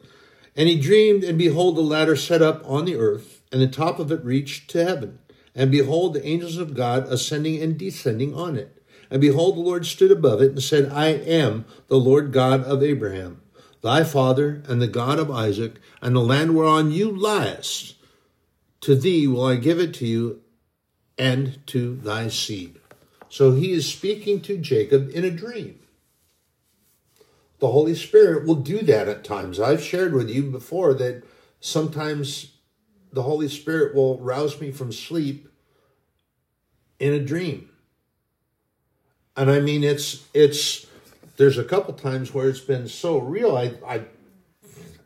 [0.57, 3.98] And he dreamed, and behold, the ladder set up on the earth, and the top
[3.98, 5.20] of it reached to heaven.
[5.55, 8.79] And behold, the angels of God ascending and descending on it.
[9.11, 12.82] And behold, the Lord stood above it and said, I am the Lord God of
[12.82, 13.40] Abraham,
[13.82, 17.96] thy father, and the God of Isaac, and the land whereon you liest.
[18.82, 20.40] To thee will I give it to you
[21.18, 22.78] and to thy seed.
[23.28, 25.80] So he is speaking to Jacob in a dream.
[27.58, 29.61] The Holy Spirit will do that at times.
[29.61, 31.22] I've shared with you before that
[31.61, 32.52] sometimes
[33.12, 35.48] the Holy Spirit will rouse me from sleep
[36.98, 37.69] in a dream.
[39.36, 40.86] And I mean it's it's
[41.36, 44.04] there's a couple times where it's been so real I I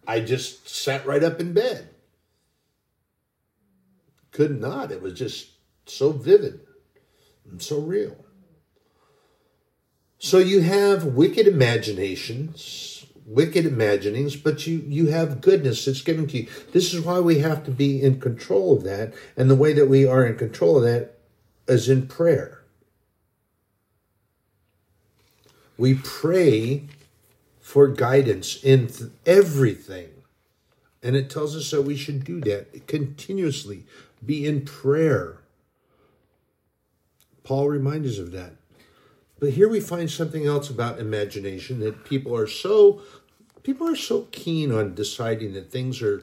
[0.07, 1.89] I just sat right up in bed.
[4.33, 4.91] Could not.
[4.91, 5.51] It was just
[5.87, 6.61] so vivid
[7.49, 8.17] and so real.
[10.19, 16.39] So you have wicked imaginations, wicked imaginings, but you you have goodness that's given to
[16.39, 16.49] you.
[16.73, 19.87] This is why we have to be in control of that, and the way that
[19.87, 21.19] we are in control of that
[21.69, 22.64] is in prayer.
[25.77, 26.85] We pray
[27.61, 28.91] for guidance in
[29.27, 30.11] everything.
[31.03, 33.85] And it tells us that we should do that continuously,
[34.25, 35.39] be in prayer.
[37.43, 38.53] Paul reminds us of that.
[39.39, 43.03] But here we find something else about imagination that people are so
[43.63, 46.23] people are so keen on deciding that things are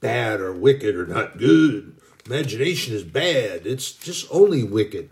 [0.00, 1.96] bad or wicked or not good.
[2.26, 3.66] Imagination is bad.
[3.66, 5.10] It's just only wicked.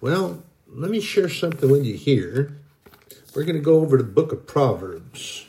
[0.00, 2.57] Well, let me share something with you here.
[3.34, 5.46] We're going to go over the book of Proverbs.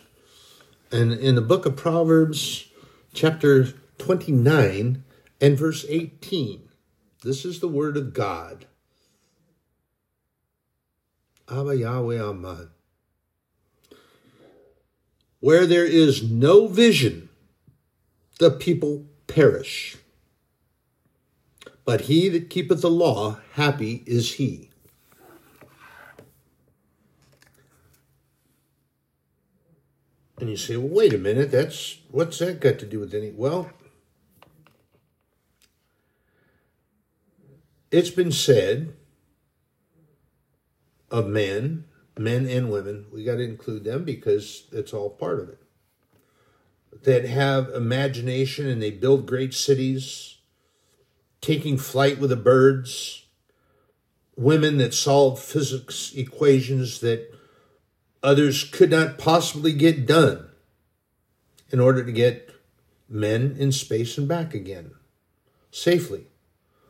[0.92, 2.68] And in the book of Proverbs,
[3.14, 3.68] chapter
[4.00, 5.04] 29
[5.40, 6.68] and verse 18,
[7.24, 8.66] this is the word of God.
[11.50, 12.70] Abba Yahweh Aman.
[15.40, 17.30] Where there is no vision,
[18.40, 19.96] the people perish.
[21.86, 24.68] But he that keepeth the law, happy is he.
[30.40, 33.32] And you say, well, wait a minute, that's what's that got to do with any?
[33.32, 33.70] Well,
[37.92, 38.94] it's been said
[41.12, 41.86] of men,
[42.18, 45.60] men and women, we got to include them because it's all part of it,
[47.04, 50.38] that have imagination and they build great cities,
[51.42, 53.26] taking flight with the birds,
[54.38, 57.30] women that solve physics equations that
[58.24, 60.49] others could not possibly get done
[61.72, 62.49] in order to get
[63.07, 64.91] men in space and back again
[65.72, 66.26] safely.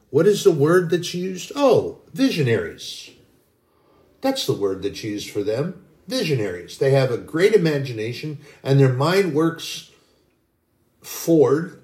[0.09, 1.51] What is the word that's used?
[1.55, 3.11] Oh, visionaries.
[4.21, 5.85] That's the word that's used for them.
[6.07, 6.77] Visionaries.
[6.77, 9.91] They have a great imagination and their mind works
[11.01, 11.81] forward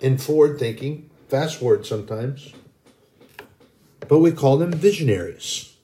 [0.00, 2.52] in forward thinking, fast forward sometimes.
[4.06, 5.74] But we call them visionaries.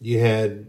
[0.00, 0.66] You had,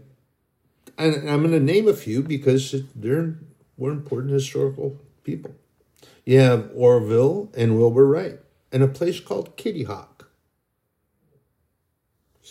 [0.98, 3.36] and I'm going to name a few because they're
[3.76, 5.54] were important historical people.
[6.24, 8.38] You have Orville and Wilbur Wright,
[8.70, 10.28] and a place called Kitty Hawk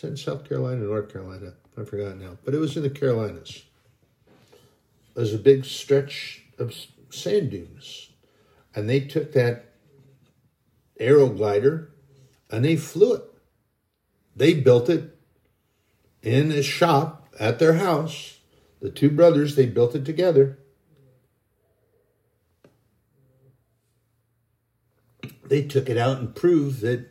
[0.02, 1.54] in South Carolina, North Carolina.
[1.78, 3.64] I forgot now, but it was in the Carolinas.
[5.16, 6.74] There's a big stretch of
[7.10, 8.10] sand dunes,
[8.74, 9.74] and they took that
[11.00, 11.92] aero glider
[12.50, 13.24] and they flew it.
[14.36, 15.18] They built it
[16.22, 18.40] in a shop at their house.
[18.82, 20.60] The two brothers, they built it together.
[25.46, 27.08] They took it out and proved that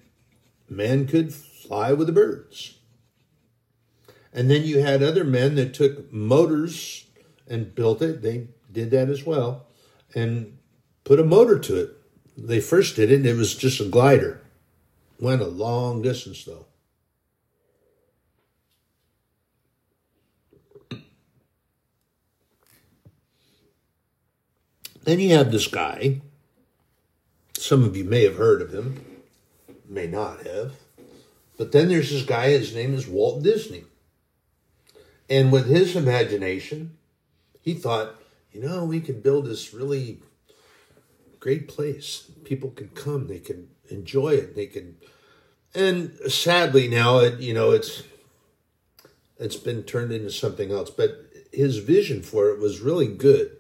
[0.69, 2.79] man could fly with the birds.
[4.33, 7.07] And then you had other men that took motors
[7.49, 8.23] and built it.
[8.23, 9.67] They did that as well
[10.15, 10.59] and
[11.05, 11.97] put a motor to it.
[12.37, 14.41] They first did it, and it was just a glider.
[15.19, 16.67] Went a long distance though.
[25.09, 26.21] Then you have this guy.
[27.55, 29.23] Some of you may have heard of him,
[29.89, 30.73] may not have.
[31.57, 33.85] But then there's this guy, his name is Walt Disney.
[35.31, 36.99] And with his imagination,
[37.63, 38.17] he thought,
[38.53, 40.21] you know, we could build this really
[41.41, 42.31] great place.
[42.45, 44.99] People can come, they can enjoy it, they can.
[45.75, 48.03] And sadly now, it you know it's
[49.39, 50.91] it's been turned into something else.
[50.91, 53.58] But his vision for it was really good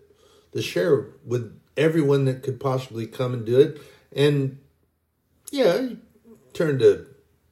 [0.58, 3.80] to share with everyone that could possibly come and do it.
[4.14, 4.58] And
[5.50, 5.98] yeah, he
[6.52, 7.04] turned a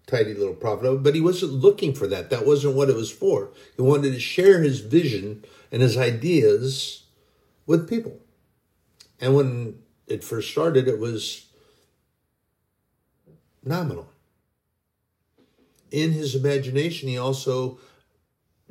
[0.06, 2.30] tidy little profit, but he wasn't looking for that.
[2.30, 3.50] That wasn't what it was for.
[3.76, 7.04] He wanted to share his vision and his ideas
[7.66, 8.18] with people.
[9.20, 11.46] And when it first started, it was
[13.64, 14.08] nominal.
[15.90, 17.78] In his imagination, he also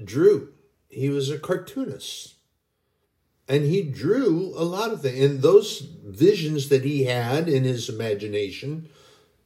[0.03, 0.53] drew.
[0.89, 2.36] He was a cartoonist.
[3.48, 5.20] And he drew a lot of things.
[5.20, 8.89] And those visions that he had in his imagination,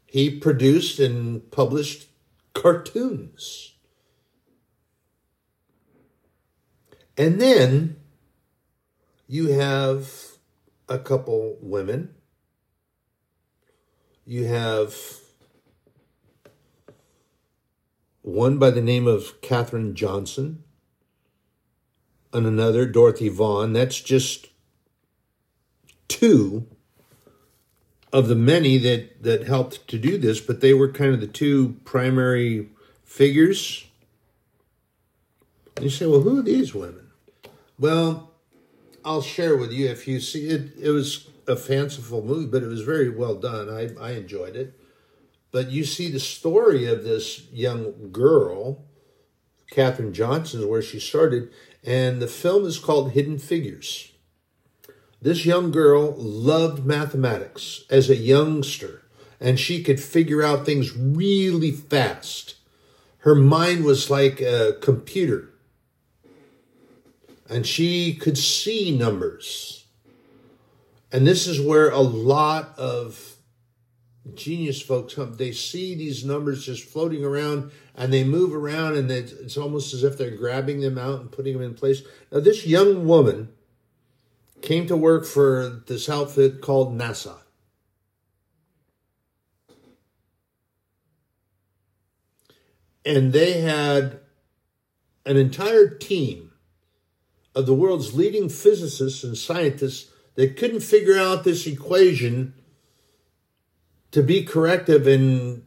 [0.06, 2.08] he produced and published
[2.54, 3.74] cartoons.
[7.18, 7.98] And then
[9.28, 10.14] you have
[10.88, 12.16] a couple women.
[14.26, 14.96] You have
[18.22, 20.64] one by the name of Katherine Johnson
[22.34, 23.74] and another Dorothy Vaughan.
[23.74, 24.48] That's just
[26.08, 26.68] two
[28.12, 31.28] of the many that that helped to do this, but they were kind of the
[31.28, 32.70] two primary
[33.04, 33.86] figures.
[35.82, 37.08] You say, well, who are these women?
[37.80, 38.32] Well,
[39.06, 40.72] I'll share with you if you see it.
[40.80, 43.70] It was a fanciful movie, but it was very well done.
[43.70, 44.80] I I enjoyed it.
[45.52, 48.86] But you see the story of this young girl,
[49.72, 51.52] Katherine Johnson, where she started,
[51.84, 54.12] and the film is called Hidden Figures.
[55.22, 59.04] This young girl loved mathematics as a youngster,
[59.40, 62.56] and she could figure out things really fast.
[63.20, 65.50] Her mind was like a computer
[67.50, 69.86] and she could see numbers.
[71.12, 73.36] And this is where a lot of
[74.36, 75.16] genius folks.
[75.16, 80.04] They see these numbers just floating around and they move around, and it's almost as
[80.04, 82.02] if they're grabbing them out and putting them in place.
[82.32, 83.50] Now, this young woman
[84.62, 87.38] came to work for this outfit called NASA.
[93.06, 94.20] And they had
[95.26, 96.52] an entire team
[97.56, 102.54] of the world's leading physicists and scientists that couldn't figure out this equation
[104.12, 105.64] to be corrective and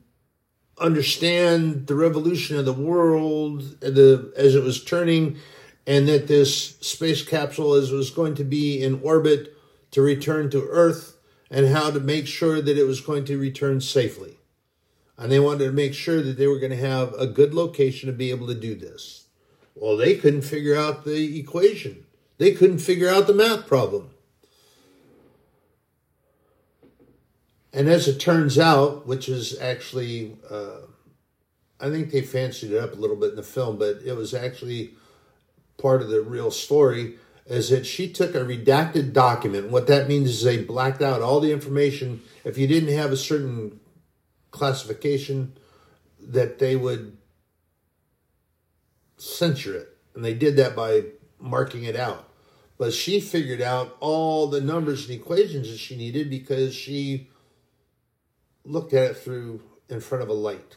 [0.78, 5.36] understand the revolution of the world the, as it was turning
[5.86, 9.54] and that this space capsule as was going to be in orbit
[9.90, 11.18] to return to earth
[11.50, 14.38] and how to make sure that it was going to return safely
[15.18, 18.08] and they wanted to make sure that they were going to have a good location
[18.08, 19.22] to be able to do this
[19.74, 22.06] well, they couldn't figure out the equation.
[22.38, 24.10] They couldn't figure out the math problem.
[27.72, 30.82] And as it turns out, which is actually, uh,
[31.80, 34.34] I think they fancied it up a little bit in the film, but it was
[34.34, 34.94] actually
[35.78, 37.14] part of the real story,
[37.46, 39.70] is that she took a redacted document.
[39.70, 42.22] What that means is they blacked out all the information.
[42.44, 43.80] If you didn't have a certain
[44.50, 45.56] classification,
[46.20, 47.16] that they would
[49.16, 49.96] censure it.
[50.14, 51.04] And they did that by
[51.40, 52.28] marking it out.
[52.78, 57.28] But she figured out all the numbers and equations that she needed because she
[58.64, 60.76] looked at it through in front of a light.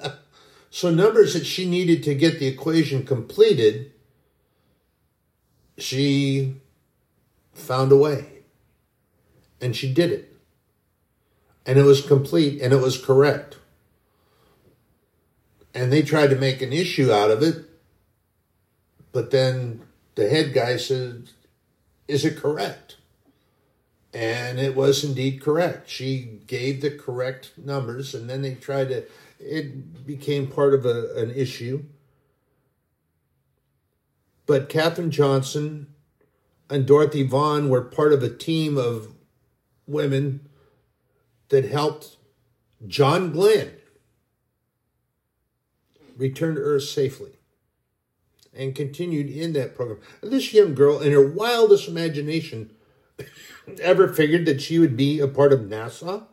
[0.70, 3.92] so, numbers that she needed to get the equation completed,
[5.78, 6.56] she
[7.52, 8.26] found a way.
[9.60, 10.36] And she did it.
[11.64, 13.56] And it was complete and it was correct
[15.74, 17.64] and they tried to make an issue out of it.
[19.12, 19.82] But then
[20.14, 21.30] the head guy said,
[22.06, 22.96] Is it correct?
[24.14, 25.90] And it was indeed correct.
[25.90, 29.04] She gave the correct numbers, and then they tried to,
[29.40, 31.82] it became part of a, an issue.
[34.46, 35.88] But Katherine Johnson
[36.70, 39.08] and Dorothy Vaughan were part of a team of
[39.86, 40.48] women
[41.48, 42.16] that helped
[42.86, 43.72] John Glenn
[46.16, 47.32] return to Earth safely
[48.52, 49.98] and continued in that program.
[50.22, 52.70] This young girl, in her wildest imagination,
[53.80, 56.26] ever figured that she would be a part of NASA?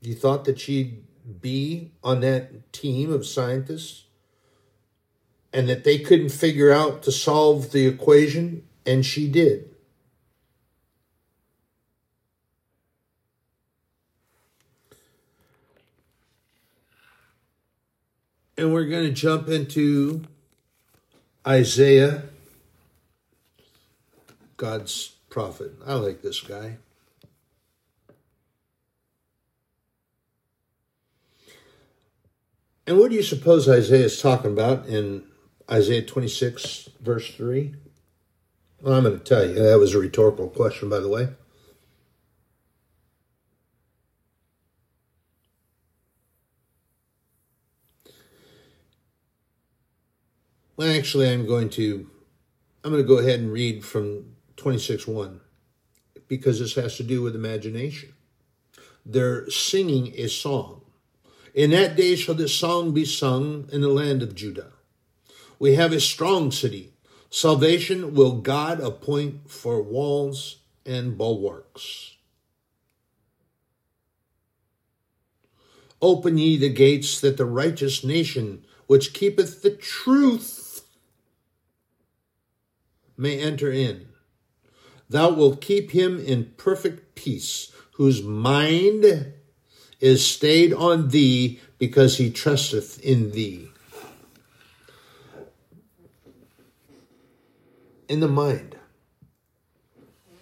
[0.00, 1.04] You thought that she'd
[1.40, 4.04] be on that team of scientists
[5.52, 9.74] and that they couldn't figure out to solve the equation, and she did.
[18.58, 20.24] And we're going to jump into
[21.46, 22.24] Isaiah,
[24.56, 25.72] God's prophet.
[25.86, 26.78] I like this guy.
[32.86, 35.24] And what do you suppose Isaiah is talking about in
[35.70, 37.74] Isaiah 26, verse 3?
[38.80, 39.54] Well, I'm going to tell you.
[39.54, 41.28] That was a rhetorical question, by the way.
[50.76, 52.08] Well, actually, I'm going to
[52.84, 55.40] I'm going to go ahead and read from 26:1
[56.28, 58.14] because this has to do with imagination.
[59.04, 60.82] They're singing a song.
[61.54, 64.72] In that day shall this song be sung in the land of Judah.
[65.58, 66.92] We have a strong city.
[67.30, 72.16] Salvation will God appoint for walls and bulwarks.
[76.02, 80.84] Open ye the gates that the righteous nation which keepeth the truth
[83.16, 84.08] may enter in.
[85.08, 89.32] Thou wilt keep him in perfect peace, whose mind
[90.00, 93.68] is stayed on thee because he trusteth in thee.
[98.08, 98.76] In the mind,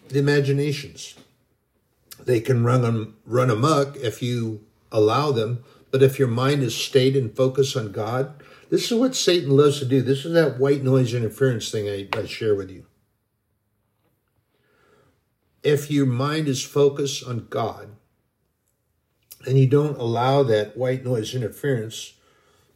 [0.08, 1.14] the imaginations,
[2.24, 5.64] they can run run amok if you allow them.
[5.90, 9.78] But if your mind is stayed and focused on God, this is what Satan loves
[9.78, 10.02] to do.
[10.02, 12.84] This is that white noise interference thing I, I share with you.
[15.64, 17.96] If your mind is focused on God
[19.46, 22.12] and you don't allow that white noise interference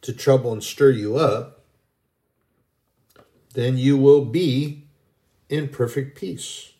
[0.01, 1.61] to trouble and stir you up,
[3.53, 4.85] then you will be
[5.49, 6.73] in perfect peace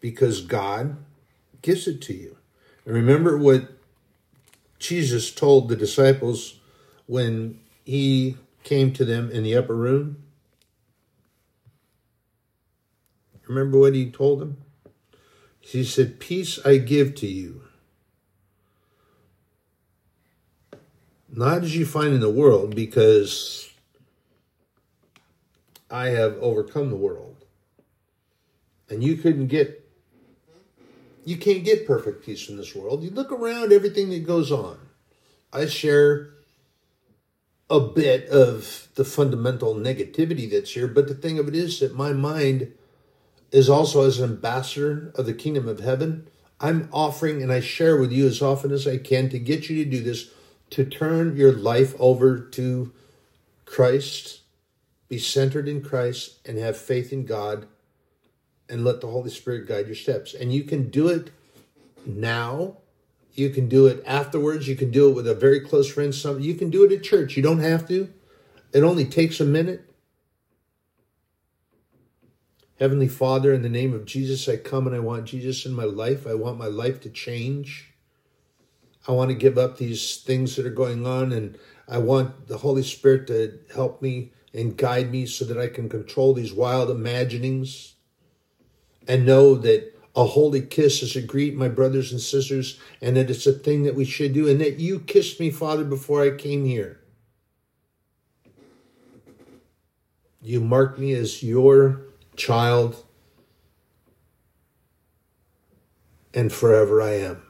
[0.00, 0.96] because God
[1.60, 2.36] gives it to you.
[2.86, 3.72] And remember what
[4.78, 6.60] Jesus told the disciples
[7.06, 10.22] when he came to them in the upper room?
[13.48, 14.58] Remember what he told them?
[15.64, 17.62] He said, Peace I give to you.
[21.32, 23.70] Not as you find in the world, because
[25.90, 27.44] I have overcome the world.
[28.90, 29.90] And you couldn't get,
[31.24, 33.02] you can't get perfect peace in this world.
[33.02, 34.78] You look around everything that goes on.
[35.50, 36.34] I share
[37.70, 40.88] a bit of the fundamental negativity that's here.
[40.88, 42.74] But the thing of it is that my mind
[43.54, 46.26] is also as an ambassador of the kingdom of heaven.
[46.60, 49.84] I'm offering and I share with you as often as I can to get you
[49.84, 50.30] to do this,
[50.70, 52.92] to turn your life over to
[53.64, 54.40] Christ,
[55.08, 57.66] be centered in Christ, and have faith in God,
[58.68, 60.34] and let the Holy Spirit guide your steps.
[60.34, 61.30] And you can do it
[62.04, 62.78] now
[63.34, 64.68] you can do it afterwards.
[64.68, 66.14] You can do it with a very close friend.
[66.14, 67.36] Some you can do it at church.
[67.36, 68.08] You don't have to.
[68.72, 69.83] It only takes a minute.
[72.80, 75.84] Heavenly Father, in the name of Jesus, I come and I want Jesus in my
[75.84, 76.26] life.
[76.26, 77.92] I want my life to change.
[79.06, 81.56] I want to give up these things that are going on, and
[81.88, 85.88] I want the Holy Spirit to help me and guide me so that I can
[85.88, 87.94] control these wild imaginings
[89.06, 93.30] and know that a holy kiss is a greet, my brothers and sisters, and that
[93.30, 96.30] it's a thing that we should do, and that you kissed me, Father, before I
[96.30, 97.00] came here.
[100.40, 102.03] You marked me as your
[102.36, 103.04] child,
[106.32, 107.42] and forever I am.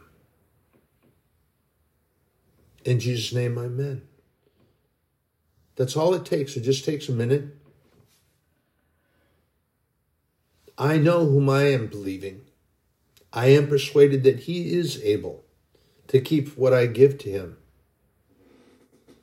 [2.85, 4.03] In Jesus' name, amen.
[5.76, 6.57] That's all it takes.
[6.57, 7.57] It just takes a minute.
[10.76, 12.43] I know whom I am believing.
[13.32, 15.45] I am persuaded that he is able
[16.09, 17.57] to keep what I give to him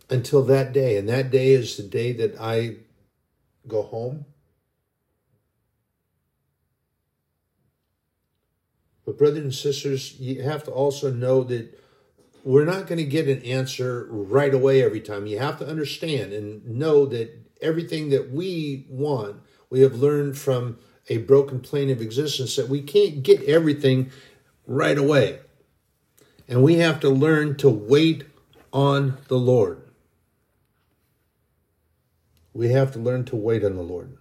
[0.10, 0.98] until that day.
[0.98, 2.78] And that day is the day that I
[3.68, 4.26] go home.
[9.12, 11.78] But, brothers and sisters, you have to also know that
[12.46, 15.28] we're not going to get an answer right away every time.
[15.28, 20.80] You have to understand and know that everything that we want, we have learned from
[21.10, 24.12] a broken plane of existence that we can't get everything
[24.66, 25.42] right away.
[26.48, 28.24] And we have to learn to wait
[28.72, 29.82] on the Lord.
[32.54, 34.18] We have to learn to wait on the Lord.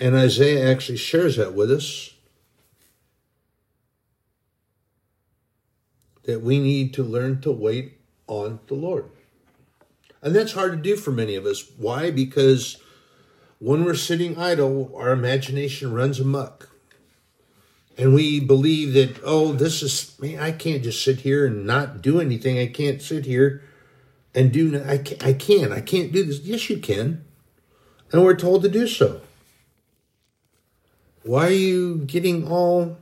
[0.00, 2.15] And Isaiah actually shares that with us.
[6.26, 9.10] That we need to learn to wait on the Lord.
[10.20, 11.64] And that's hard to do for many of us.
[11.76, 12.10] Why?
[12.10, 12.82] Because
[13.58, 16.68] when we're sitting idle, our imagination runs amok.
[17.96, 22.02] And we believe that, oh, this is, man, I can't just sit here and not
[22.02, 22.58] do anything.
[22.58, 23.62] I can't sit here
[24.34, 26.40] and do, I can't, I can't, I can't do this.
[26.40, 27.24] Yes, you can.
[28.12, 29.22] And we're told to do so.
[31.22, 32.98] Why are you getting all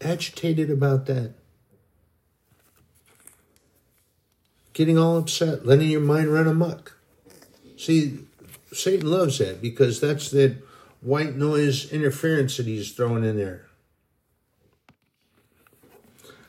[0.00, 1.34] agitated about that?
[4.78, 6.96] Getting all upset, letting your mind run amok.
[7.76, 8.20] See,
[8.72, 10.64] Satan loves that because that's that
[11.00, 13.66] white noise interference that he's throwing in there.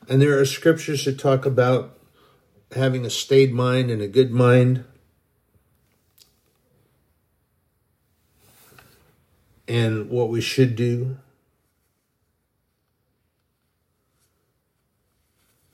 [0.07, 1.97] And there are scriptures that talk about
[2.73, 4.83] having a stayed mind and a good mind.
[9.67, 11.17] And what we should do.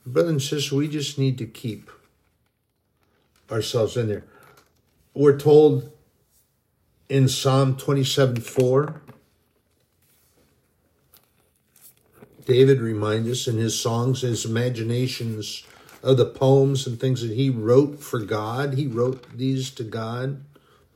[0.06, 1.90] Brothers and sisters, we just need to keep
[3.50, 4.24] ourselves in there.
[5.14, 5.90] We're told
[7.08, 9.02] in Psalm 27 4.
[12.44, 15.64] David reminds us in his songs, his imaginations
[16.02, 18.74] of the poems and things that he wrote for God.
[18.74, 20.44] He wrote these to God,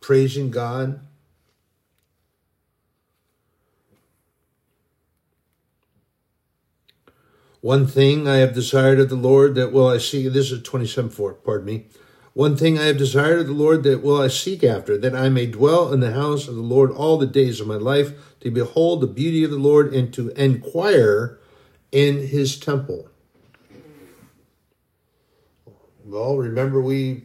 [0.01, 1.01] praising God.
[7.61, 10.29] One thing I have desired of the Lord that will I see.
[10.29, 11.87] This is 27 4, pardon me.
[12.33, 15.29] One thing I have desired of the Lord that will I seek after, that I
[15.29, 18.51] may dwell in the house of the Lord all the days of my life, to
[18.51, 21.41] behold the beauty of the Lord and to inquire
[21.91, 23.09] in his temple.
[26.05, 27.25] Well, remember we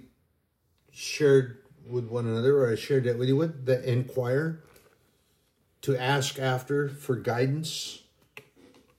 [0.91, 4.63] shared with one another, or I shared that with you with the inquire,
[5.81, 8.01] to ask after for guidance.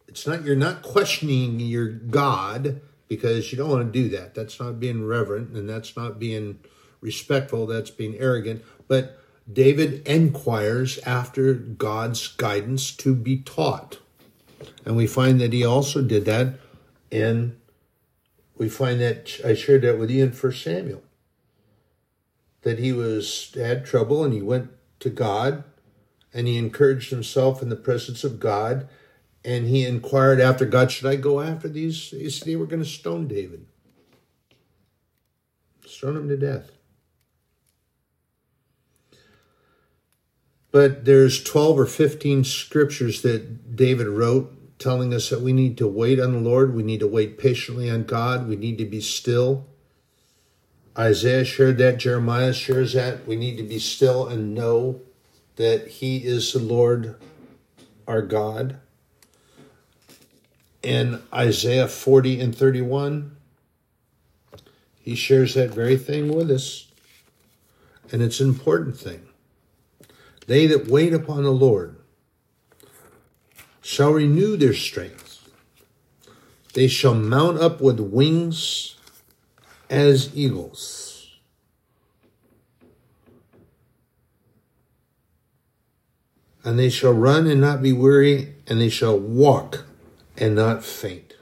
[0.06, 4.34] It's not, you're not questioning your God because you don't want to do that.
[4.34, 6.58] That's not being reverent and that's not being
[7.00, 7.66] respectful.
[7.66, 8.64] That's being arrogant.
[8.88, 9.18] But
[9.50, 13.98] David inquires after God's guidance to be taught.
[14.84, 16.54] And we find that he also did that
[17.12, 17.56] and
[18.56, 21.02] we find that I shared that with you in First Samuel.
[22.62, 25.62] That he was had trouble and he went to God
[26.34, 28.88] and he encouraged himself in the presence of God
[29.46, 32.10] and he inquired after God, should I go after these?
[32.10, 33.64] He said they were going to stone David.
[35.86, 36.72] Stone him to death.
[40.72, 45.86] But there's 12 or 15 scriptures that David wrote telling us that we need to
[45.86, 46.74] wait on the Lord.
[46.74, 48.48] We need to wait patiently on God.
[48.48, 49.68] We need to be still.
[50.98, 51.98] Isaiah shared that.
[51.98, 53.26] Jeremiah shares that.
[53.28, 55.02] We need to be still and know
[55.54, 57.14] that He is the Lord
[58.08, 58.80] our God
[60.86, 63.36] in Isaiah 40 and 31,
[65.00, 66.86] he shares that very thing with us.
[68.12, 69.26] And it's an important thing.
[70.46, 71.96] They that wait upon the Lord
[73.82, 75.50] shall renew their strength.
[76.74, 78.94] They shall mount up with wings
[79.90, 81.36] as eagles.
[86.62, 89.84] And they shall run and not be weary, and they shall walk
[90.38, 91.34] and not faint.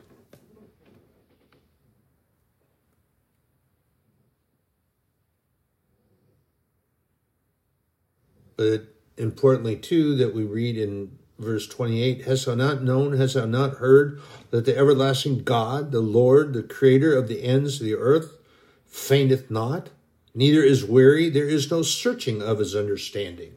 [8.57, 13.47] But importantly, too, that we read in verse 28 Hast thou not known, hast thou
[13.47, 14.21] not heard
[14.51, 18.39] that the everlasting God, the Lord, the creator of the ends of the earth,
[18.87, 19.91] fainteth not,
[20.35, 23.55] neither is weary, there is no searching of his understanding.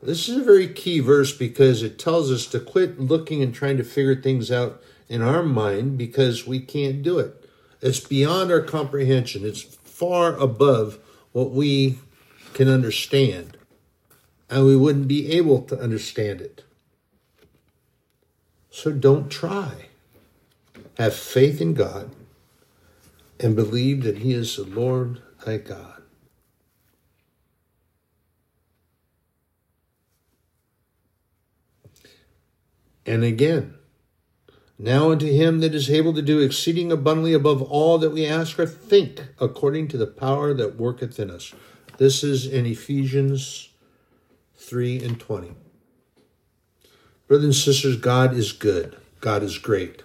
[0.00, 3.76] This is a very key verse because it tells us to quit looking and trying
[3.78, 7.44] to figure things out in our mind because we can't do it.
[7.80, 10.98] It's beyond our comprehension, it's far above
[11.32, 11.98] what we
[12.54, 13.56] can understand,
[14.48, 16.64] and we wouldn't be able to understand it.
[18.70, 19.86] So don't try.
[20.96, 22.10] Have faith in God
[23.40, 25.97] and believe that He is the Lord thy God.
[33.08, 33.72] And again,
[34.78, 38.58] now unto him that is able to do exceeding abundantly above all that we ask
[38.58, 41.54] or think, according to the power that worketh in us.
[41.96, 43.70] This is in Ephesians
[44.56, 45.54] 3 and 20.
[47.26, 48.98] Brothers and sisters, God is good.
[49.20, 50.02] God is great.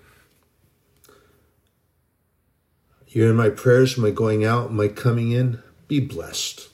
[3.09, 5.61] You're in my prayers, my going out, my coming in.
[5.89, 6.69] Be blessed.